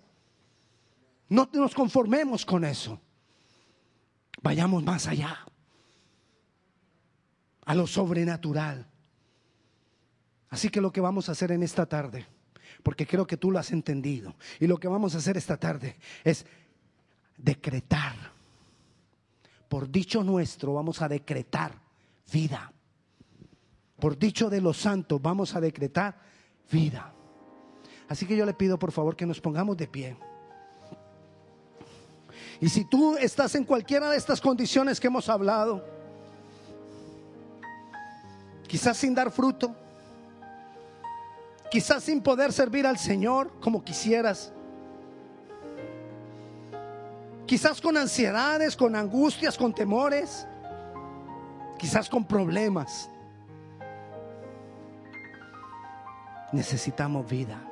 No 1.32 1.50
nos 1.54 1.74
conformemos 1.74 2.46
con 2.46 2.66
eso. 2.66 3.00
Vayamos 4.42 4.84
más 4.84 5.08
allá, 5.08 5.40
a 7.66 7.74
lo 7.74 7.88
sobrenatural. 7.88 8.86
Así 10.50 10.68
que 10.68 10.82
lo 10.82 10.92
que 10.92 11.00
vamos 11.00 11.30
a 11.30 11.32
hacer 11.32 11.54
en 11.54 11.64
esta 11.64 11.86
tarde, 11.86 12.28
porque 12.84 13.08
creo 13.08 13.26
que 13.26 13.38
tú 13.38 13.50
lo 13.50 13.60
has 13.60 13.72
entendido, 13.72 14.36
y 14.60 14.68
lo 14.68 14.78
que 14.78 14.90
vamos 14.90 15.16
a 15.16 15.20
hacer 15.20 15.38
esta 15.38 15.56
tarde 15.56 15.96
es 16.26 16.46
decretar. 17.38 18.16
Por 19.70 19.90
dicho 19.90 20.26
nuestro 20.26 20.74
vamos 20.74 21.02
a 21.02 21.08
decretar 21.08 21.80
vida. 22.34 22.74
Por 24.02 24.18
dicho 24.18 24.50
de 24.50 24.60
los 24.60 24.76
santos 24.76 25.22
vamos 25.22 25.56
a 25.56 25.62
decretar 25.62 26.20
vida. 26.70 27.14
Así 28.10 28.26
que 28.26 28.36
yo 28.36 28.46
le 28.46 28.54
pido 28.54 28.78
por 28.78 28.92
favor 28.92 29.16
que 29.16 29.26
nos 29.26 29.40
pongamos 29.40 29.78
de 29.78 29.88
pie. 29.88 30.18
Y 32.62 32.70
si 32.70 32.86
tú 32.86 33.18
estás 33.18 33.56
en 33.56 33.64
cualquiera 33.66 34.08
de 34.12 34.18
estas 34.18 34.40
condiciones 34.40 35.00
que 35.00 35.08
hemos 35.08 35.28
hablado, 35.28 35.84
quizás 38.68 38.98
sin 38.98 39.16
dar 39.16 39.32
fruto, 39.32 39.76
quizás 41.72 42.04
sin 42.04 42.22
poder 42.22 42.54
servir 42.54 42.86
al 42.86 43.00
Señor 43.00 43.52
como 43.60 43.84
quisieras, 43.84 44.54
quizás 47.48 47.82
con 47.82 47.98
ansiedades, 47.98 48.78
con 48.78 48.96
angustias, 48.96 49.58
con 49.58 49.74
temores, 49.74 50.46
quizás 51.80 52.08
con 52.08 52.24
problemas. 52.24 53.10
Necesitamos 56.54 57.28
vida. 57.28 57.71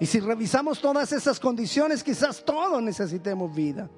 Y 0.00 0.06
si 0.06 0.18
revisamos 0.18 0.80
todas 0.80 1.12
esas 1.12 1.38
condiciones, 1.38 2.02
quizás 2.02 2.42
todos 2.42 2.82
necesitemos 2.82 3.54
vida. 3.54 3.88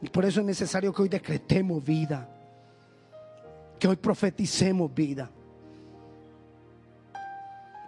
Y 0.00 0.08
por 0.08 0.24
eso 0.24 0.38
es 0.38 0.46
necesario 0.46 0.92
que 0.92 1.02
hoy 1.02 1.08
decretemos 1.08 1.84
vida. 1.84 2.28
Que 3.80 3.88
hoy 3.88 3.96
profeticemos 3.96 4.94
vida. 4.94 5.28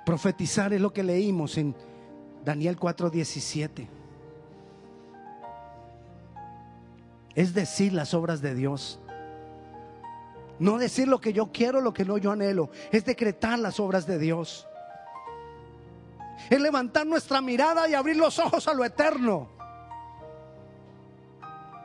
Profetizar 0.04 0.72
es 0.72 0.80
lo 0.80 0.92
que 0.92 1.04
leímos 1.04 1.56
en 1.56 1.72
Daniel 2.44 2.76
4:17. 2.76 3.88
Es 7.36 7.54
decir 7.54 7.92
las 7.92 8.12
obras 8.12 8.42
de 8.42 8.56
Dios. 8.56 8.98
No 10.58 10.78
decir 10.78 11.06
lo 11.06 11.20
que 11.20 11.32
yo 11.32 11.52
quiero, 11.52 11.80
lo 11.80 11.92
que 11.92 12.04
no 12.04 12.18
yo 12.18 12.32
anhelo. 12.32 12.70
Es 12.90 13.04
decretar 13.04 13.60
las 13.60 13.78
obras 13.78 14.04
de 14.04 14.18
Dios 14.18 14.66
es 16.50 16.60
levantar 16.60 17.06
nuestra 17.06 17.40
mirada 17.40 17.88
y 17.88 17.94
abrir 17.94 18.16
los 18.16 18.38
ojos 18.38 18.66
a 18.68 18.74
lo 18.74 18.84
eterno. 18.84 19.48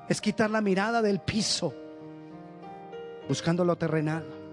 Es 0.10 0.20
quitar 0.20 0.50
la 0.50 0.62
mirada 0.62 1.02
del 1.02 1.20
piso, 1.20 1.74
buscando 3.28 3.64
lo 3.64 3.76
terrenal. 3.78 4.34